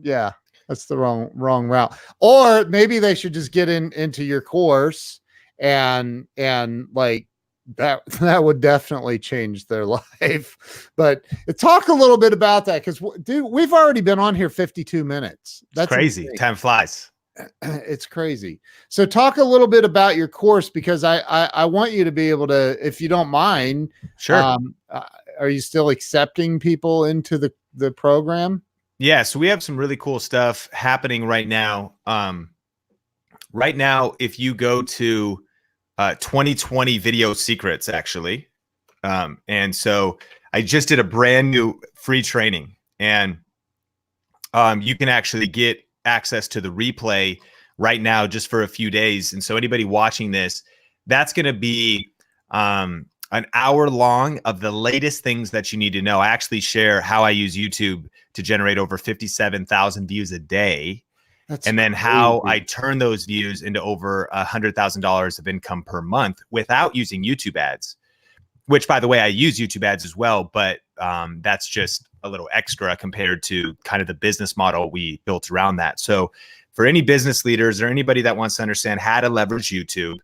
[0.00, 0.32] Yeah,
[0.68, 1.96] that's the wrong wrong route.
[2.20, 5.20] Or maybe they should just get in into your course
[5.60, 7.28] and and like
[7.76, 9.86] that that would definitely change their
[10.20, 10.90] life.
[10.96, 11.24] But
[11.58, 15.64] talk a little bit about that because dude, we've already been on here 52 minutes.
[15.74, 16.22] That's crazy.
[16.22, 16.36] insane.
[16.36, 17.10] Time flies.
[17.62, 18.60] it's crazy.
[18.88, 22.12] So talk a little bit about your course because I, I I want you to
[22.12, 24.42] be able to, if you don't mind, Sure.
[24.42, 25.04] um, uh,
[25.38, 28.62] are you still accepting people into the the program?
[28.98, 29.22] yeah.
[29.22, 31.94] So we have some really cool stuff happening right now.
[32.06, 32.50] Um,
[33.52, 35.44] right now, if you go to
[35.98, 38.48] uh, 2020 Video Secrets, actually,
[39.04, 40.18] um, and so
[40.52, 43.38] I just did a brand new free training, and
[44.54, 47.38] um, you can actually get access to the replay
[47.78, 49.32] right now just for a few days.
[49.32, 50.62] And so anybody watching this,
[51.06, 52.10] that's going to be
[52.50, 56.20] um, an hour long of the latest things that you need to know.
[56.20, 61.02] I actually share how I use YouTube to generate over 57,000 views a day.
[61.48, 62.42] That's and then how.
[62.44, 66.94] I turn those views into over a hundred thousand dollars of income per month without
[66.94, 67.96] using YouTube ads.
[68.66, 72.28] Which, by the way, I use YouTube ads as well, but um, that's just a
[72.28, 76.00] little extra compared to kind of the business model we built around that.
[76.00, 76.32] So,
[76.72, 80.18] for any business leaders or anybody that wants to understand how to leverage YouTube,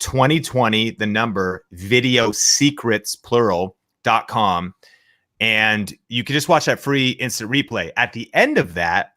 [0.00, 4.74] 2020, the number video secrets plural.com.
[5.40, 7.92] And you can just watch that free instant replay.
[7.96, 9.12] At the end of that,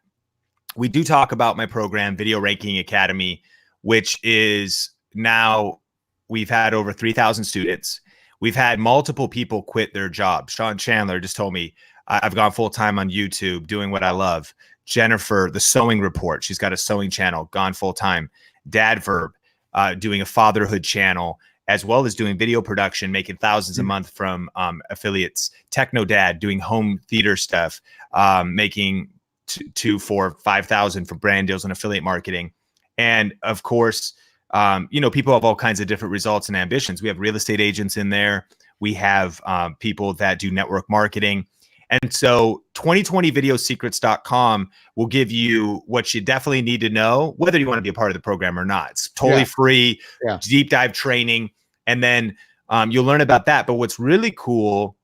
[0.75, 3.41] we do talk about my program, Video Ranking Academy,
[3.81, 5.81] which is now
[6.29, 8.01] we've had over 3,000 students.
[8.39, 10.53] We've had multiple people quit their jobs.
[10.53, 11.73] Sean Chandler just told me
[12.07, 14.53] I've gone full time on YouTube doing what I love.
[14.85, 18.29] Jennifer, the sewing report, she's got a sewing channel, gone full time.
[18.69, 19.31] Dad Verb,
[19.73, 24.09] uh, doing a fatherhood channel, as well as doing video production, making 1000s a month
[24.09, 25.51] from um, affiliates.
[25.69, 27.79] Techno Dad, doing home theater stuff,
[28.11, 29.09] um, making
[29.47, 32.51] t- two, four, five thousand for brand deals and affiliate marketing.
[32.97, 34.13] And of course,
[34.53, 37.01] um, you know, people have all kinds of different results and ambitions.
[37.01, 38.47] We have real estate agents in there.
[38.79, 41.47] We have um, people that do network marketing.
[41.91, 47.77] And so 2020videosecrets.com will give you what you definitely need to know, whether you want
[47.79, 48.91] to be a part of the program or not.
[48.91, 49.45] It's totally Yeah.
[49.45, 50.39] free, Yeah.
[50.41, 51.51] deep dive training.
[51.85, 52.37] And then
[52.69, 53.67] um, you'll learn about that.
[53.67, 54.95] But what's really cool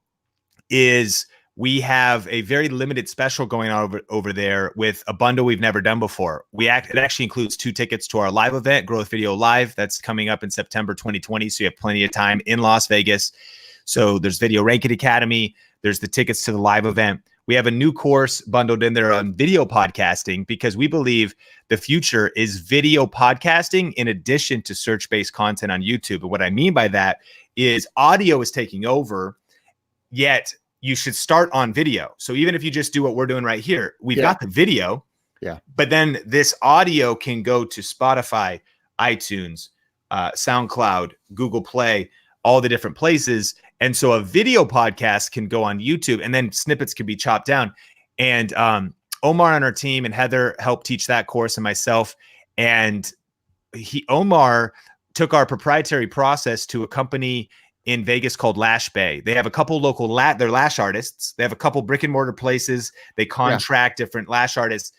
[0.69, 1.25] is
[1.57, 5.59] we have a very limited special going on over, over there with a bundle we've
[5.59, 6.45] never done before.
[6.53, 9.99] We act it actually includes two tickets to our live event, Growth Video Live, that's
[9.99, 11.49] coming up in September 2020.
[11.49, 13.33] So you have plenty of time in Las Vegas.
[13.85, 15.55] So there's Video Ranking Academy,
[15.88, 17.21] there's the tickets to the live event.
[17.47, 21.33] We have a new course bundled in there on video podcasting because we believe
[21.69, 26.23] the future is video podcasting in addition to search based content on YouTube.
[26.23, 27.19] And what I mean by that
[27.55, 29.38] is audio is taking over,
[30.11, 32.13] yet you should start on video.
[32.17, 34.23] So even if you just do what we're doing right here, we've Yeah.
[34.23, 35.05] got the video.
[35.41, 35.59] Yeah.
[35.73, 38.59] But then this audio can go to Spotify,
[38.99, 39.69] iTunes,
[40.11, 42.09] uh, SoundCloud, Google Play,
[42.43, 43.55] all the different places.
[43.80, 47.45] And so a video podcast can go on YouTube and then snippets can be chopped
[47.45, 47.73] down.
[48.17, 52.15] And um, Omar on our team and Heather helped teach that course and myself.
[52.57, 53.11] And
[53.75, 54.73] he Omar
[55.13, 57.49] took our proprietary process to a company
[57.86, 59.21] in Vegas called Lash Bay.
[59.21, 61.34] They have a couple local la- they're lash artists.
[61.34, 62.91] They have a couple brick and mortar places.
[63.15, 64.91] They contract different lash artists,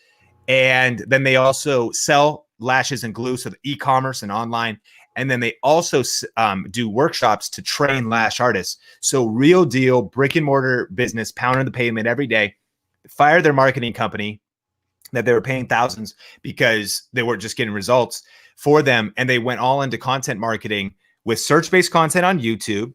[0.49, 4.81] and then they also sell lashes and glue, so the e-commerce and online.
[5.19, 6.03] And then they also
[6.37, 8.79] um, do workshops to train lash artists.
[9.01, 12.55] So real deal brick and mortar business, pounding the pavement every day.
[13.09, 14.41] Fired their marketing company
[15.13, 18.23] that they were paying thousands because they weren't just getting results
[18.57, 20.95] for them, and they went all into content marketing
[21.25, 22.93] with search based content on YouTube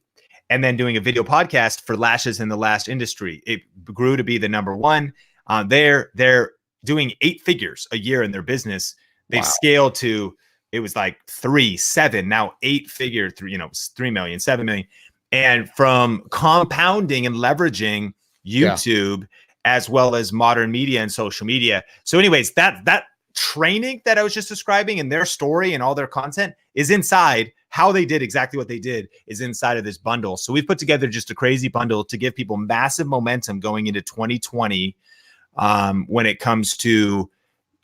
[0.50, 3.42] and then doing a video podcast for lashes in the lash industry.
[3.46, 5.14] It grew to be the number one.
[5.48, 6.52] Uh, they're they're
[6.84, 8.96] doing eight figures a year in their business.
[9.30, 9.52] They've Wow.
[9.56, 10.36] scaled to
[10.74, 14.88] it was like three, seven, now eight figure, three, you know, three million, seven million.
[15.32, 18.74] And from compounding and leveraging Yeah.
[18.74, 19.28] YouTube
[19.66, 21.84] as well as modern media and social media.
[22.04, 23.06] So, anyways, that that
[23.36, 27.52] training that I was just describing and their story and all their content is inside
[27.70, 30.38] how they did exactly what they did is inside of this bundle.
[30.38, 34.02] So we've put together just a crazy bundle to give people massive momentum going into
[34.02, 34.96] 2020
[35.58, 37.30] um, when it comes to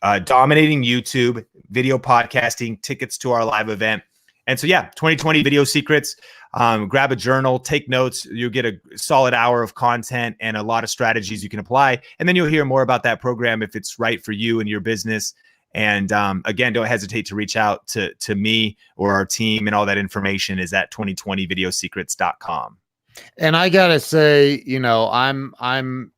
[0.01, 4.03] uh, dominating YouTube, video podcasting, tickets to our live event.
[4.47, 6.15] And so, yeah, 2020 video secrets.
[6.55, 8.25] Um, grab a journal, take notes.
[8.25, 12.01] You'll get a solid hour of content and a lot of strategies you can apply.
[12.17, 14.79] And then you'll hear more about that program if it's right for you and your
[14.79, 15.35] business.
[15.75, 19.75] And um, again, don't hesitate to reach out to to me or our team, and
[19.75, 22.77] all that information is at 2020videosecrets.com.
[23.37, 26.11] and i gotta say you know i'm i'm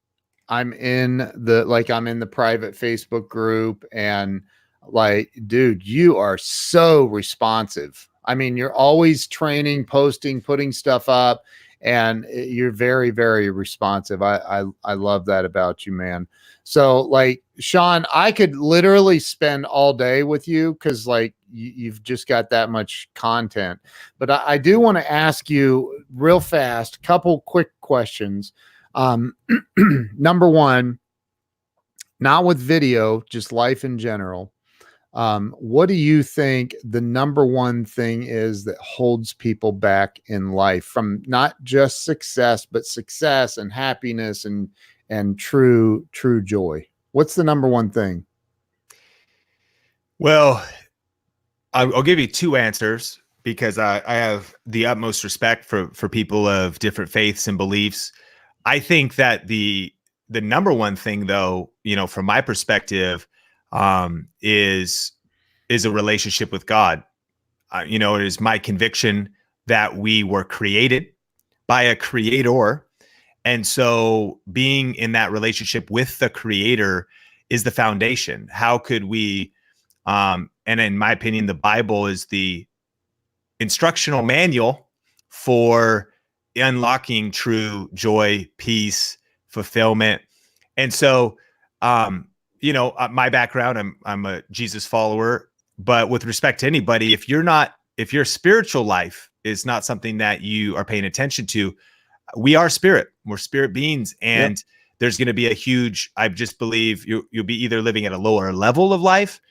[0.52, 4.44] i'm in the like i'm in the private facebook group and
[4.88, 8.08] like dude you are so responsive.
[8.26, 11.44] I mean you're always training posting putting stuff up
[11.82, 14.22] and eh, you're very very responsive.
[14.22, 16.28] I i, I love that about you man.
[16.64, 22.04] So like sean i could literally spend all day with you because like you, you've
[22.04, 23.80] just got that much content.
[24.20, 28.54] But I, I do want to ask you real fast, couple quick questions.
[28.96, 29.36] Um,
[30.18, 31.00] number one,
[32.20, 34.54] not with video, just life in general.
[35.14, 40.52] Um, what do you think the number one thing is that holds people back in
[40.52, 44.70] life from not just success, but success and happiness and
[45.10, 46.88] and true true joy?
[47.12, 48.26] What's the number one thing?
[50.18, 50.66] Well,
[51.74, 56.48] I'll, give you two answers because I, I have the utmost respect for for people
[56.48, 58.14] of different faiths and beliefs.
[58.66, 59.94] I think that the
[60.30, 63.28] the number one thing, though, you know, from my perspective,
[63.72, 65.12] um, is
[65.70, 67.04] is a relationship with God.
[67.72, 69.30] Uh, you know, it is my conviction
[69.68, 71.08] that we were created
[71.68, 72.86] by a creator,
[73.46, 77.08] and so being in that relationship with the creator
[77.50, 78.48] is the foundation.
[78.52, 79.52] How could we?
[80.06, 82.66] Um, and in my opinion, the Bible is the
[83.60, 84.88] instructional manual
[85.30, 86.11] for
[86.56, 90.22] unlocking true joy, peace, fulfillment.
[90.78, 91.38] And so,
[91.82, 92.28] um,
[92.60, 97.14] you know, uh, my background, I'm I'm a Jesus follower, but with respect to anybody,
[97.14, 101.46] if you're not, if your spiritual life is not something that you are paying attention
[101.48, 101.76] to,
[102.38, 103.10] we are spirit.
[103.26, 104.64] We're spirit beings, and
[105.00, 106.12] there's going to be a huge.
[106.18, 109.42] I just believe you you'll be either living at a lower level of life,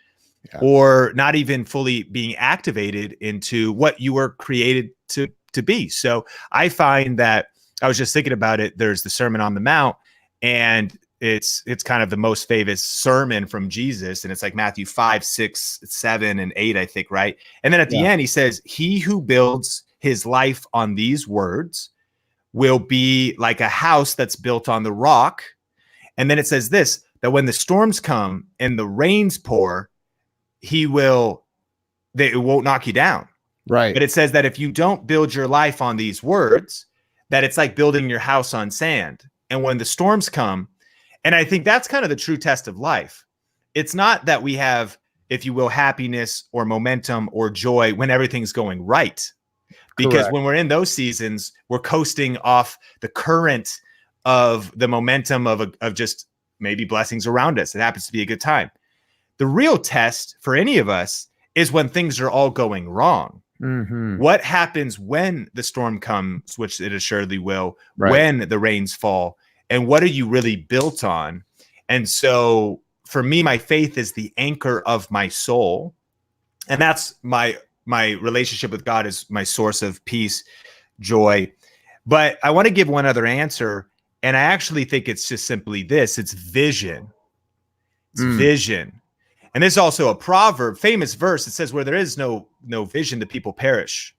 [0.53, 0.61] Yeah.
[0.63, 5.89] or not even fully being activated into what you were created to to be.
[5.89, 7.49] So I find that
[7.83, 8.77] I was just thinking about it.
[8.77, 9.97] There's the Sermon on the Mount,
[10.43, 14.87] and it's it's kind of the most famous sermon from Jesus, and it's like Matthew
[14.87, 17.37] five, six, seven, and eight, I think, right?
[17.63, 18.11] And then at the Yeah.
[18.13, 21.91] end, he says, "He who builds his life on these words
[22.53, 25.43] will be like a house that's built on the rock."
[26.17, 29.91] And then it says this: that when the storms come and the rains pour,
[30.61, 31.45] he will
[32.15, 33.29] they it won't knock you down.
[33.71, 33.95] Right.
[33.95, 36.87] But it says that if you don't build your life on these words,
[37.29, 39.25] that it's like building your house on sand.
[39.49, 40.69] and when the storms come.
[41.25, 43.25] And I think that's kind of the true test of life.
[43.75, 44.99] It's not that we have,
[45.29, 49.25] if you will, happiness or momentum or joy when everything's going right.
[49.97, 50.33] Because Correct.
[50.33, 53.81] when we're in those seasons, we're coasting off the current
[54.25, 56.27] of the momentum of, a, of just
[56.59, 57.75] maybe blessings around us.
[57.75, 58.71] It happens to be a good time.
[59.39, 63.40] The real test for any of us is when things are all going wrong.
[63.61, 64.19] Mhm.
[64.19, 68.11] What happens when the storm comes, which it assuredly will, Right.
[68.11, 69.37] when the rains fall,
[69.69, 71.45] and what are you really built on?
[71.89, 75.95] And so for me, my faith is the anchor of my soul.
[76.69, 80.45] And that's my my relationship with God is my source of peace,
[81.01, 81.51] joy.
[82.07, 83.89] But I want to give one other answer.
[84.23, 87.09] And I actually think it's just simply this it's vision.
[88.13, 88.37] It's Mm.
[88.39, 89.01] vision.
[89.55, 91.47] And there's also a proverb, famous verse.
[91.49, 94.15] It says, Where there is no no vision, the people perish.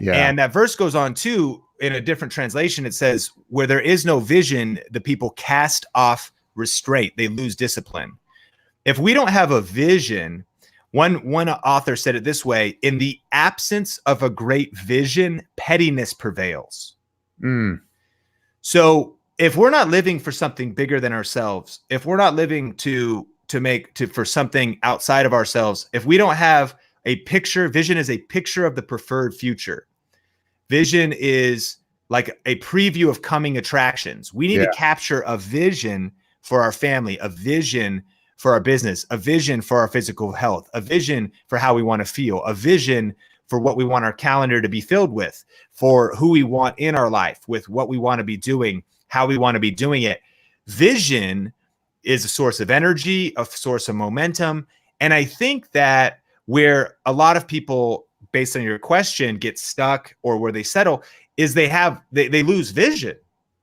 [0.00, 0.14] Yeah.
[0.14, 2.86] And that verse goes on too in a different translation.
[2.86, 8.12] It says, Where there is no vision, the people cast off restraint, they lose discipline.
[8.84, 10.44] If we don't have a vision,
[10.90, 16.12] one one author said it this way in the absence of a great vision, pettiness
[16.14, 16.96] prevails.
[17.42, 17.80] Mm.
[18.60, 23.26] So if we're not living for something bigger than ourselves, if we're not living to
[23.48, 27.96] to make to for something outside of ourselves, if we don't have a picture, vision
[27.96, 29.86] is a picture of the preferred future.
[30.68, 31.76] Vision is
[32.08, 34.32] like a preview of coming attractions.
[34.34, 34.66] We need Yeah.
[34.66, 38.02] to capture a vision for our family, a vision
[38.36, 42.00] for our business, a vision for our physical health, a vision for how we want
[42.00, 43.14] to feel, a vision
[43.46, 46.94] for what we want our calendar to be filled with, for who we want in
[46.94, 50.02] our life, with what we want to be doing, how we want to be doing
[50.02, 50.20] it.
[50.66, 51.52] Vision
[52.02, 54.66] is a source of energy, a source of momentum.
[55.00, 56.20] And I think that
[56.52, 61.02] where a lot of people, based on your question, get stuck or where they settle
[61.38, 63.16] is they have they, they lose vision.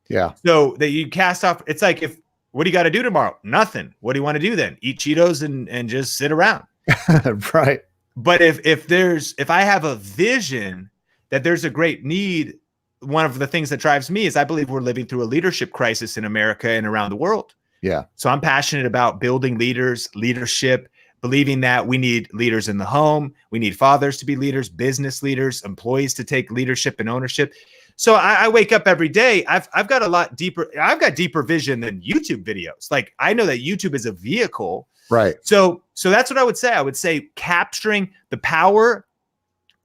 [0.09, 0.33] Yeah.
[0.43, 2.17] So that you cast off, it's like if
[2.49, 3.37] what do you got to do tomorrow?
[3.43, 3.93] Nothing.
[3.99, 4.75] What do you want to do then?
[4.81, 6.63] Eat Cheetos and and just sit around.
[7.53, 7.81] right.
[8.17, 10.89] But if if there's if I have a vision
[11.29, 12.57] that there's a great need,
[13.01, 15.73] one of the things that drives me is I believe we're living through a leadership
[15.73, 17.53] crisis in America and around the world.
[17.83, 18.05] Yeah.
[18.15, 20.89] So I'm passionate about building leaders, leadership,
[21.21, 25.21] believing that we need leaders in the home, we need fathers to be leaders, business
[25.23, 27.53] leaders, employees to take leadership and ownership.
[27.95, 29.45] So I, I wake up every day.
[29.45, 30.71] I've I've got a lot deeper.
[30.79, 32.89] I've got deeper vision than YouTube videos.
[32.89, 35.35] Like I know that YouTube is a vehicle Right.
[35.41, 36.71] so so that's what I would say.
[36.71, 39.05] I would say capturing the power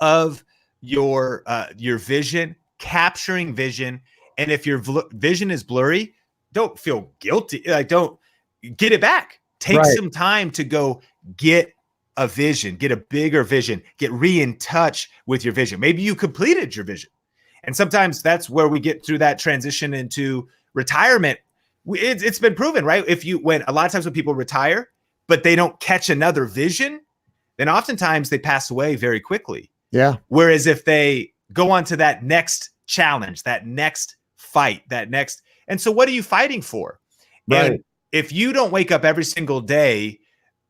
[0.01, 0.45] of
[0.81, 4.01] your uh, your vision, capturing vision,
[4.39, 6.15] and if your vl- vision is blurry,
[6.53, 7.63] don't feel guilty.
[7.67, 8.19] Like don't
[8.77, 9.41] get it back.
[9.65, 9.97] Take Right.
[9.97, 11.01] some time to go
[11.39, 11.73] get
[12.19, 15.81] a vision, get a bigger vision, get re in touch with your vision.
[15.81, 17.09] Maybe you completed your vision,
[17.65, 21.39] and sometimes that's where we get through that transition into retirement.
[21.87, 23.05] It's, it's been proven, right?
[23.09, 24.91] If you when a lot of times when people retire,
[25.29, 27.01] but they don't catch another vision,
[27.57, 29.71] then oftentimes they pass away very quickly.
[29.93, 30.17] Yeah.
[30.29, 35.81] Whereas if they go on to that next challenge, that next fight, that next, and
[35.81, 37.01] so what are you fighting for?
[37.49, 37.73] Right.
[37.73, 37.85] And
[38.15, 40.21] if you don't wake up every single day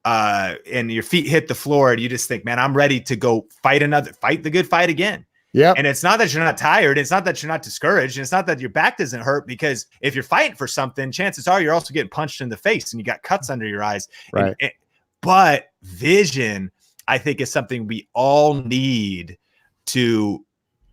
[0.06, 3.16] uh, and your feet hit the floor and you just think, man, I'm ready to
[3.16, 5.26] go fight another, fight the good fight again.
[5.52, 5.74] Yeah.
[5.76, 6.96] And it's not that you're not tired.
[6.96, 8.16] It's not that you're not discouraged.
[8.16, 11.46] And it's not that your back doesn't hurt because if you're fighting for something, chances
[11.46, 14.08] are you're also getting punched in the face and you got cuts under your eyes.
[14.32, 14.56] And- Right.
[14.60, 14.72] and-
[15.20, 16.70] but vision,
[17.08, 19.38] I think, is something we all need
[19.86, 20.44] to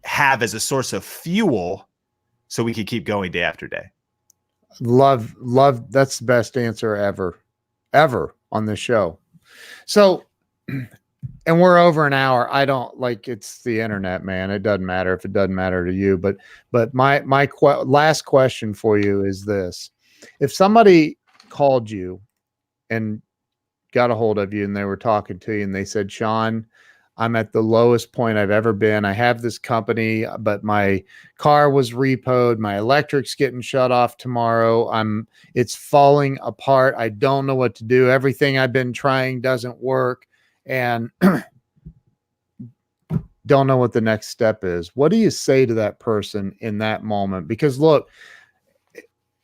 [0.03, 1.87] have as a source of fuel
[2.49, 3.89] so we can keep going day after day.
[4.79, 7.39] Love love that's the best answer ever
[7.93, 9.17] ever on this show.
[9.85, 10.23] So
[11.45, 12.51] and we're over an hour.
[12.53, 14.51] I don't like it's the internet man.
[14.51, 16.37] It doesn't matter if it doesn't matter to you but
[16.71, 17.49] but my my
[17.83, 19.91] last question for you is this.
[20.39, 21.17] If somebody
[21.49, 22.21] called you
[22.89, 23.21] and
[23.91, 26.65] got a hold of you and they were talking to you and they said sean
[27.21, 29.05] i'm at the lowest point i've ever been.
[29.05, 31.03] I have this company but my
[31.37, 32.57] car was repoed.
[32.57, 34.89] My electric's getting shut off tomorrow.
[34.89, 36.95] I'm it's falling apart.
[36.97, 38.09] I don't know what to do.
[38.09, 40.27] Everything i've been trying doesn't work.
[40.65, 41.11] And
[43.45, 44.95] don't know what the next step is.
[44.95, 47.47] What do you say to that person in that moment?
[47.47, 48.09] Because look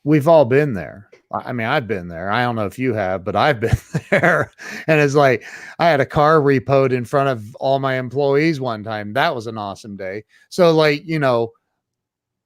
[0.04, 2.32] we've all been there I mean, I've been there.
[2.32, 3.78] I don't know if you have, but I've been
[4.10, 4.52] there.
[4.88, 5.44] And it's like
[5.80, 9.14] I had a car repoed in front of all my employees one time.
[9.14, 10.24] That was an awesome day.
[10.50, 11.52] So, like, you know,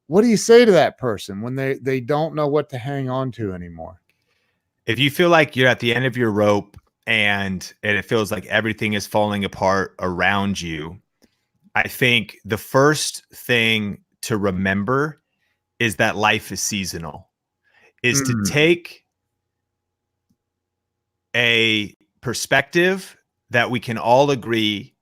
[0.08, 3.10] what do you say to that person when they they don't know what to hang
[3.10, 4.02] on to anymore?
[4.86, 6.76] If you feel like you're at the end of your rope
[7.06, 11.00] and and it feels like everything is falling apart around you,
[11.76, 15.22] I think the first thing to remember
[15.80, 17.31] is that life is seasonal.
[18.04, 18.44] Is Mm.
[18.46, 19.06] to take
[21.36, 23.18] a perspective
[23.50, 24.94] that we can all agree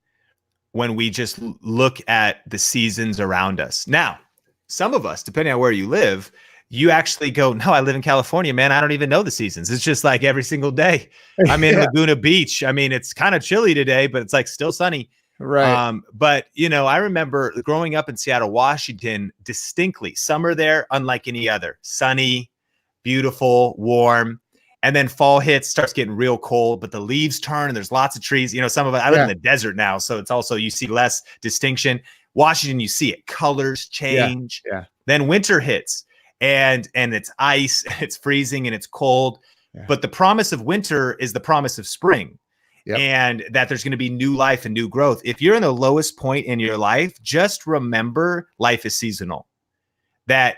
[0.72, 3.86] when we just look at the seasons around us.
[3.86, 4.18] Now,
[4.68, 6.30] some of us, depending on where you live,
[6.68, 8.70] you actually go, No, I live in California, man.
[8.70, 9.70] I don't even know the seasons.
[9.70, 11.10] It's just like every single day.
[11.48, 12.62] I'm in Yeah, Laguna Beach.
[12.62, 15.10] I mean, it's kind of chilly today, but it's like still sunny.
[15.40, 15.88] right.
[15.88, 21.26] Um, but you know, I remember growing up in Seattle, Washington, distinctly summer there, unlike
[21.26, 22.50] any other, sunny,
[23.02, 24.40] beautiful, warm.
[24.82, 28.16] And then fall hits, starts getting real cold, but the leaves turn and there's lots
[28.16, 28.54] of trees.
[28.54, 29.22] You know, some of it, I live Yeah.
[29.24, 32.00] in the desert now, so it's also you see less distinction.
[32.32, 34.62] Washington, you see it, colors Yeah, change.
[34.66, 34.84] yeah.
[35.06, 36.06] Then winter hits
[36.40, 39.40] and and it's ice, it's freezing and it's cold.
[39.74, 39.84] Yeah.
[39.86, 42.38] But the promise of winter is the promise of spring
[42.86, 42.98] Yep.
[42.98, 45.20] and that there's going to be new life and new growth.
[45.26, 49.46] If you're in the lowest point in your life, just remember life is seasonal.
[50.26, 50.56] That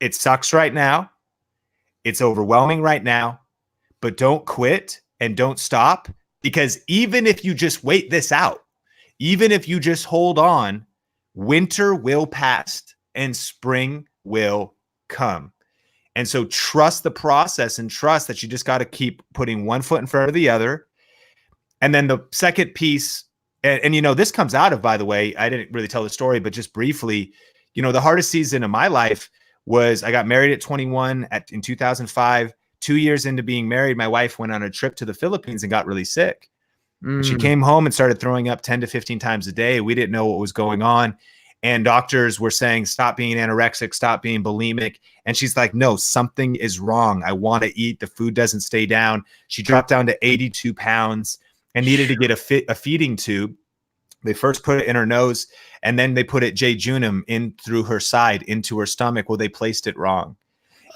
[0.00, 1.10] it sucks right now.
[2.04, 3.40] It's overwhelming right now,
[4.00, 6.08] but don't quit and don't stop
[6.42, 8.64] because even if you just wait this out,
[9.18, 10.84] even if you just hold on,
[11.34, 12.82] winter will pass
[13.14, 14.74] and spring will
[15.08, 15.52] come.
[16.14, 19.82] And so trust the process and trust that you just got to keep putting one
[19.82, 20.86] foot in front of the other.
[21.80, 23.24] And then the second piece,
[23.62, 26.02] and, and, you know, this comes out of, by the way, I didn't really tell
[26.02, 27.32] the story, but just briefly,
[27.74, 29.30] you know, the hardest season of my life
[29.66, 32.54] was I got married at 21 at in 2005.
[32.80, 35.70] Two years into being married, my wife went on a trip to the Philippines and
[35.70, 36.50] got really sick.
[37.18, 39.80] And She Mm, came home and started throwing up 10 to 15 times a day.
[39.80, 41.16] We didn't know what was going on.
[41.62, 44.96] And doctors were saying, stop being anorexic, stop being bulimic.
[45.26, 47.22] And she's like, no, something is wrong.
[47.24, 48.00] I want to eat.
[48.00, 49.22] The food doesn't stay down.
[49.46, 51.38] She dropped down to 82 pounds
[51.76, 53.54] and needed to get a, fit, a feeding tube.
[54.24, 55.46] They first put it in her nose
[55.82, 59.28] and then they put it jejunum in through her side into her stomach.
[59.28, 60.36] Well, they placed it wrong.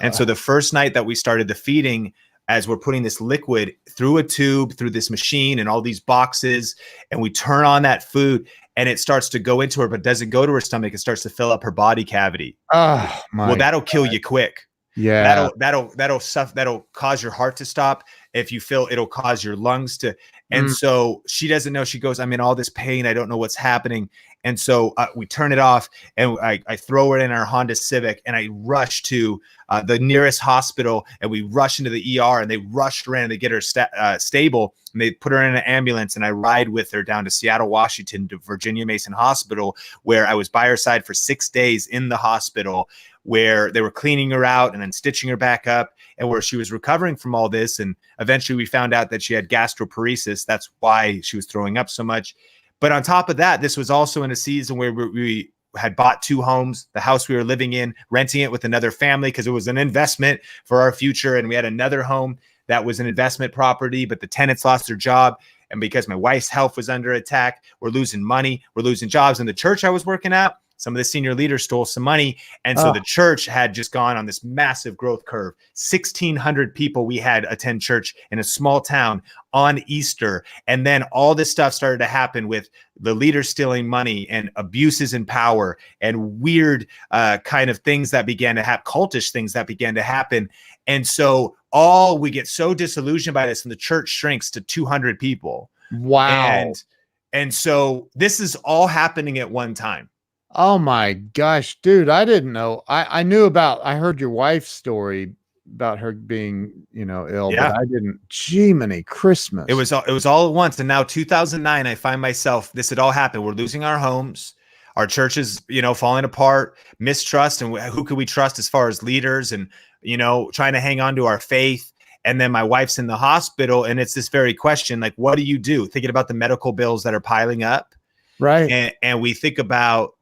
[0.00, 2.12] And so the first night that we started the feeding,
[2.48, 6.76] as we're putting this liquid through a tube, through this machine and all these boxes,
[7.10, 8.46] and we turn on that food
[8.76, 10.92] and it starts to go into her, but doesn't go to her stomach.
[10.92, 12.56] It starts to fill up her body cavity.
[12.72, 13.48] oh my.
[13.48, 14.60] well, that'll kill you quick.
[14.96, 15.22] yeah.
[15.22, 18.04] That'll that'll that'll stuff that'll cause your heart to stop.
[18.34, 20.14] If you feel it'll cause your lungs to.
[20.50, 20.74] And Mm.
[20.74, 21.84] so she doesn't know.
[21.84, 23.04] She goes, I'm in all this pain.
[23.06, 24.08] I don't know what's happening.
[24.44, 27.74] And so uh, we turn it off and I, I throw it in our Honda
[27.74, 29.40] Civic and I rush to
[29.70, 33.28] uh, the nearest hospital and we rush into the ER and they rush her in
[33.30, 36.30] to get her sta- uh, stable and they put her in an ambulance and I
[36.30, 40.68] ride with her down to Seattle, Washington to Virginia Mason Hospital where I was by
[40.68, 42.88] her side for six days in the hospital
[43.24, 46.56] where they were cleaning her out and then stitching her back up and where she
[46.56, 50.46] was recovering from all this and eventually we found out that she had gastroparesis.
[50.46, 52.34] That's why she was throwing up so much.
[52.80, 56.22] But on top of that this was also in a season where we, had bought
[56.22, 59.50] two homes the house we were living in renting it with another family because it
[59.50, 63.52] was an investment for our future and we had another home that was an investment
[63.52, 65.38] property but the tenants lost their job
[65.70, 69.46] and because my wife's health was under attack we're losing money we're losing jobs in
[69.46, 72.78] the church i was working at some of the senior leaders stole some money and
[72.78, 72.92] so Oh.
[72.92, 77.80] the church had just gone on this massive growth curve 1600 people we had attend
[77.80, 79.22] church in a small town
[79.52, 82.68] on easter and then all this stuff started to happen with
[83.00, 88.26] the leaders stealing money and abuses in power and weird uh, kind of things that
[88.26, 90.48] began to happen cultish things that began to happen
[90.86, 95.18] and so all we get so disillusioned by this and the church shrinks to 200
[95.18, 96.46] people wow.
[96.46, 96.84] and
[97.32, 100.08] and so this is all happening at one time
[100.56, 102.82] Oh my gosh, dude, I didn't know.
[102.88, 105.34] I, I knew about I heard your wife's story
[105.74, 107.68] about her being, you know, ill, Yeah.
[107.68, 109.66] but I didn't Jiminy Christmas.
[109.68, 112.72] It was all, it was all at once, and now 2009, I find myself.
[112.72, 113.44] This had all happened.
[113.44, 114.54] We're losing our homes,
[114.96, 119.02] our churches, you know, falling apart, mistrust, and who could we trust as far as
[119.02, 119.68] leaders, and
[120.00, 121.92] you know, trying to hang on to our faith.
[122.24, 125.42] And then my wife's in the hospital, and it's this very question: like, what do
[125.42, 125.86] you do?
[125.86, 127.94] Thinking about the medical bills that are piling up,
[128.40, 128.70] right.
[128.70, 130.15] and and we think about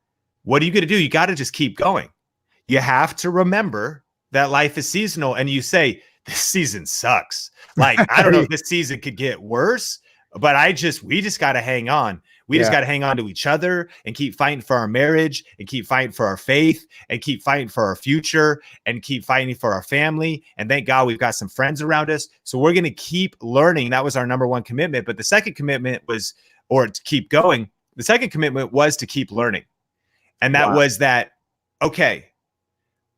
[0.45, 0.97] what are you going to do?
[0.97, 2.09] You got to just keep going.
[2.69, 7.51] You have to remember that life is seasonal, and you say this season sucks.
[7.77, 9.99] Like I don't know if this season could get worse,
[10.35, 12.23] but I just we just got to hang on.
[12.47, 15.45] We just got to hang on to each other and keep fighting for our marriage
[15.59, 19.55] and keep fighting for our faith and keep fighting for our future and keep fighting
[19.55, 20.45] for our family.
[20.59, 22.29] And thank God we've got some friends around us.
[22.43, 23.91] So we're going to keep learning.
[23.91, 25.07] That was our number one commitment.
[25.07, 26.35] But the second commitment was,
[26.69, 29.65] or to keep going, the second commitment was to keep learning.
[30.41, 30.77] And that Wow.
[30.77, 31.33] was that,
[31.83, 32.27] okay,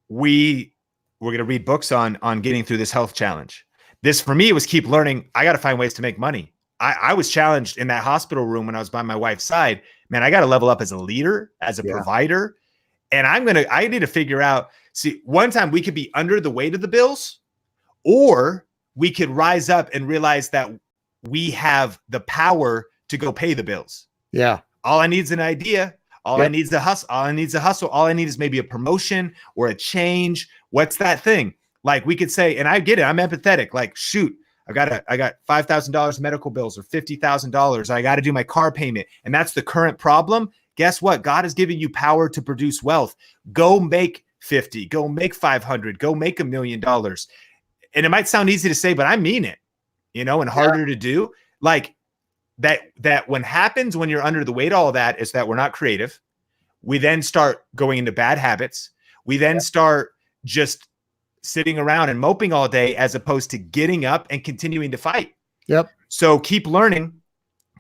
[0.09, 0.73] we
[1.21, 3.65] we're going to read books on on getting through this health challenge.
[4.03, 5.31] This for me was keep learning.
[5.35, 6.53] I got to find ways to make money.
[6.79, 9.81] I, I was challenged in that hospital room when I was by my wife's side.
[10.11, 11.93] Man, I got to level up as a leader, as a Yeah.
[11.93, 12.57] provider,
[13.11, 13.65] and I'm gonna.
[13.71, 16.81] I need to figure out See, one time we could be under the weight of
[16.81, 17.41] the bills,
[18.03, 18.65] or
[18.95, 20.71] we could rise up and realize that
[21.25, 24.07] we have the power to go pay the bills.
[24.33, 24.61] Yeah.
[24.85, 25.96] All I need is an idea.
[26.27, 26.53] All I Yep.
[26.53, 27.07] need is a hustle.
[27.09, 27.89] All I need is a hustle.
[27.89, 30.49] All I need is maybe a promotion or a change.
[30.71, 31.55] What's that thing?
[31.85, 33.03] Like we could say, and I get it.
[33.03, 33.73] I'm empathetic.
[33.73, 34.37] Like, shoot,
[34.69, 37.91] I got a, I got five thousand dollars medical bills or fifty thousand dollars.
[37.91, 40.51] I got to do my car payment, and that's the current problem.
[40.75, 41.23] Guess what?
[41.23, 43.15] God has given you power to produce wealth.
[43.53, 44.85] Go make fifty.
[44.85, 45.99] Go make five hundred.
[46.01, 47.29] Go make a million dollars.
[47.95, 49.59] And it might sound easy to say, but I mean it.
[50.13, 50.55] You know, and Yeah.
[50.55, 51.31] harder to do.
[51.61, 51.95] Like
[52.59, 55.57] that that when happens when you're under the weight of all that is that we're
[55.57, 56.19] not creative.
[56.83, 58.91] We then start going into bad habits.
[59.25, 60.13] We then start
[60.45, 60.87] just
[61.43, 65.33] sitting around and moping all day as opposed to getting up and continuing to fight.
[65.69, 65.91] Yep.
[66.09, 67.13] so keep learning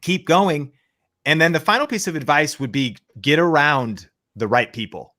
[0.02, 0.72] keep going
[1.26, 5.14] and then the final piece of advice would be get around the right people.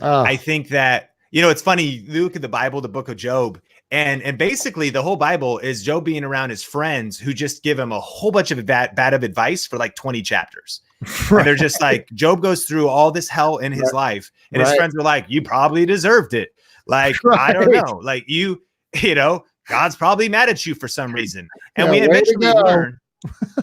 [0.00, 1.82] Oh, I think that you know it's funny.
[1.82, 3.60] You look at the Bible, the Book of Job,
[3.90, 7.78] and and basically the whole Bible is Job being around his friends who just give
[7.78, 10.80] him a whole bunch of bad bad of advice for like twenty chapters.
[11.30, 14.14] And they're just like Job goes through all this hell in his Right.
[14.14, 16.50] life, and his friends are like, "You probably deserved it."
[16.86, 18.62] Like I don't know, like you,
[19.00, 22.98] you know, God's probably mad at you for some reason, and Yeah, we eventually learn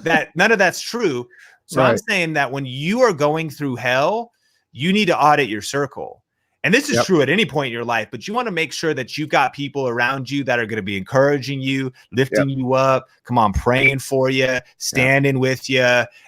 [0.01, 1.27] that none of that's true.
[1.67, 4.31] So I'm saying that when you are going through hell,
[4.71, 6.23] you need to audit your circle.
[6.63, 7.05] And this is Yep.
[7.05, 9.29] true at any point in your life, but you want to make sure that you've
[9.29, 13.37] got people around you that are going to be encouraging you, lifting you up, come
[13.37, 15.81] on, praying for you, standing with you,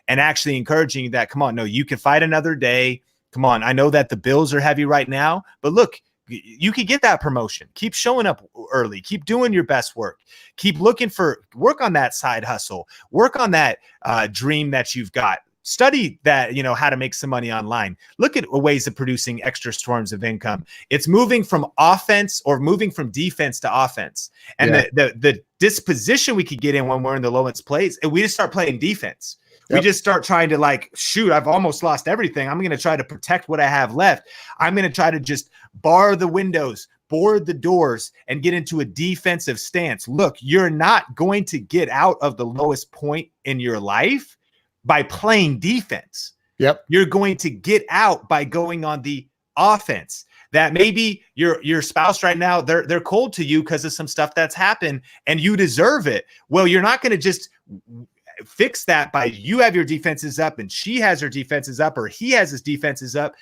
[0.08, 3.02] and actually encouraging you that, come on, no, you can fight another day.
[3.32, 3.64] Come on.
[3.64, 7.22] I know that the bills are heavy right now, but look, you could get that
[7.22, 7.68] promotion.
[7.74, 9.02] Keep showing up early.
[9.02, 10.20] Keep doing your best work.
[10.58, 12.88] Keep looking for work on that side hustle.
[13.12, 15.40] Work on that uh, dream that you've got.
[15.70, 17.96] Study that, you know, how to make some money online.
[18.18, 20.66] Look at ways of producing extra forms of income.
[20.90, 24.32] It's moving from offense or moving from defense to offense.
[24.58, 24.82] And Yeah.
[24.82, 28.12] the, the the disposition we could get in when we're in the lowest place, and
[28.12, 29.38] we just start playing defense.
[29.70, 32.50] We just start trying to like, shoot, I've almost lost everything.
[32.50, 34.28] I'm going to try to protect what I have left.
[34.58, 38.80] I'm going to try to just bar the windows, board the doors, and get into
[38.80, 40.08] a defensive stance.
[40.08, 44.38] Look, you're not going to get out of the lowest point in your life
[44.86, 46.34] by playing defense.
[46.58, 46.86] Yep.
[46.90, 49.28] You're going to get out by going on the
[49.58, 50.26] offense.
[50.52, 54.08] That maybe your your spouse right now they're they're cold to you because of some
[54.08, 56.26] stuff that's happened and you deserve it.
[56.50, 57.50] Well, you're not going to just
[58.46, 62.08] fix that by you have your defenses up and she has her defenses up or
[62.08, 63.36] he has his defenses up.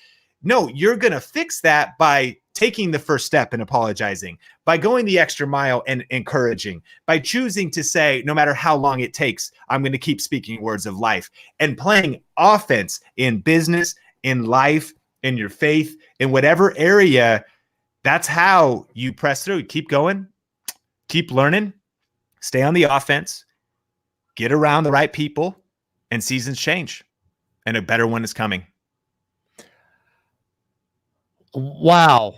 [0.44, 4.36] No, you're going to fix that by taking the first step and apologizing,
[4.66, 9.02] by going the extra mile and encouraging, by choosing to say, no matter how long
[9.02, 11.30] it takes, I'm going to keep speaking words of life
[11.60, 13.94] and playing offense in business,
[14.24, 17.46] in life, in your faith, in whatever area.
[18.04, 19.66] That's how you press through.
[19.66, 20.28] Keep going,
[21.10, 21.74] keep learning,
[22.42, 23.46] stay on the offense,
[24.36, 25.56] get around the right people,
[26.10, 27.04] and seasons change,
[27.68, 28.66] and a better one is coming.
[31.54, 32.34] wow.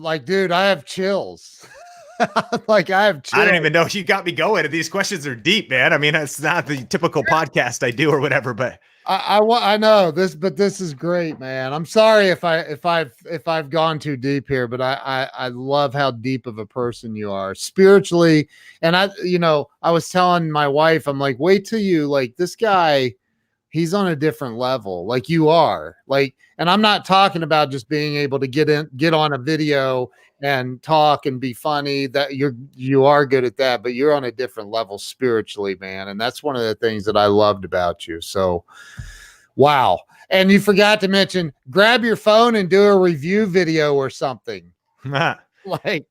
[0.00, 1.66] Like, dude, I have chills.
[2.68, 3.40] like, I have chills.
[3.40, 3.86] I don't even know.
[3.86, 4.70] You got me going.
[4.70, 5.92] These questions are deep, man.
[5.92, 9.76] I mean, it's not the typical podcast I do or whatever, but I, I I
[9.76, 11.72] know this, but this is great, man.
[11.72, 15.46] I'm sorry if I if I've if I've gone too deep here, but I, I
[15.46, 18.48] I love how deep of a person you are spiritually.
[18.82, 22.36] And I, you know, I was telling my wife, I'm like, wait till you like
[22.36, 23.14] this guy.
[23.70, 25.96] He's on a different level, like you are.
[26.06, 29.38] Like, and I'm not talking about just being able to get in, get on a
[29.38, 30.10] video
[30.42, 32.06] and talk and be funny.
[32.06, 36.08] That you're you are good at that, but you're on a different level spiritually, man.
[36.08, 38.20] And that's one of the things that I loved about you.
[38.20, 38.64] So,
[39.56, 40.00] wow.
[40.30, 44.72] And you forgot to mention, grab your phone and do a review video or something.
[45.66, 46.06] Like,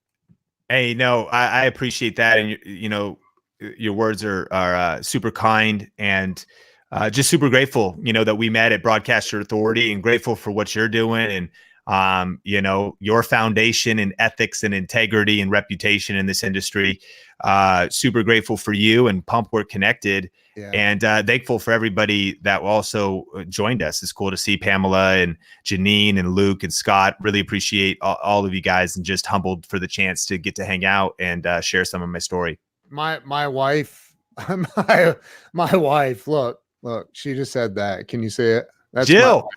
[0.69, 3.17] Hey, no, I, I appreciate that, and you, you know,
[3.59, 6.45] your words are are uh, super kind, and
[6.91, 7.95] uh, just super grateful.
[8.01, 11.49] You know that we met at Broadcaster Authority, and grateful for what you're doing, and
[11.87, 16.99] um, you know your foundation and ethics and integrity and reputation in this industry.
[17.43, 20.71] Uh, super grateful for you and Pump Work Connected, yeah.
[20.73, 24.01] and uh, thankful for everybody that also uh, joined us.
[24.01, 27.17] It's cool to see Pamela and Janine and Luke and Scott.
[27.21, 30.55] Really appreciate all, all of you guys, and just humbled for the chance to get
[30.55, 32.59] to hang out and uh, share some of my story.
[32.89, 34.15] my my wife,
[34.75, 35.15] my
[35.53, 36.27] my wife.
[36.27, 38.07] Look, look, she just said that.
[38.07, 38.67] Can you say it?
[38.93, 39.47] my- Jill,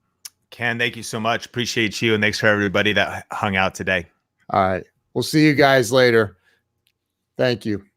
[0.51, 1.47] Ken, thank you so much.
[1.47, 2.15] Appreciate you.
[2.15, 4.07] And thanks for everybody that hung out today.
[4.51, 4.85] All right.
[5.15, 6.37] We'll see you guys later.
[7.37, 7.88] Thank you.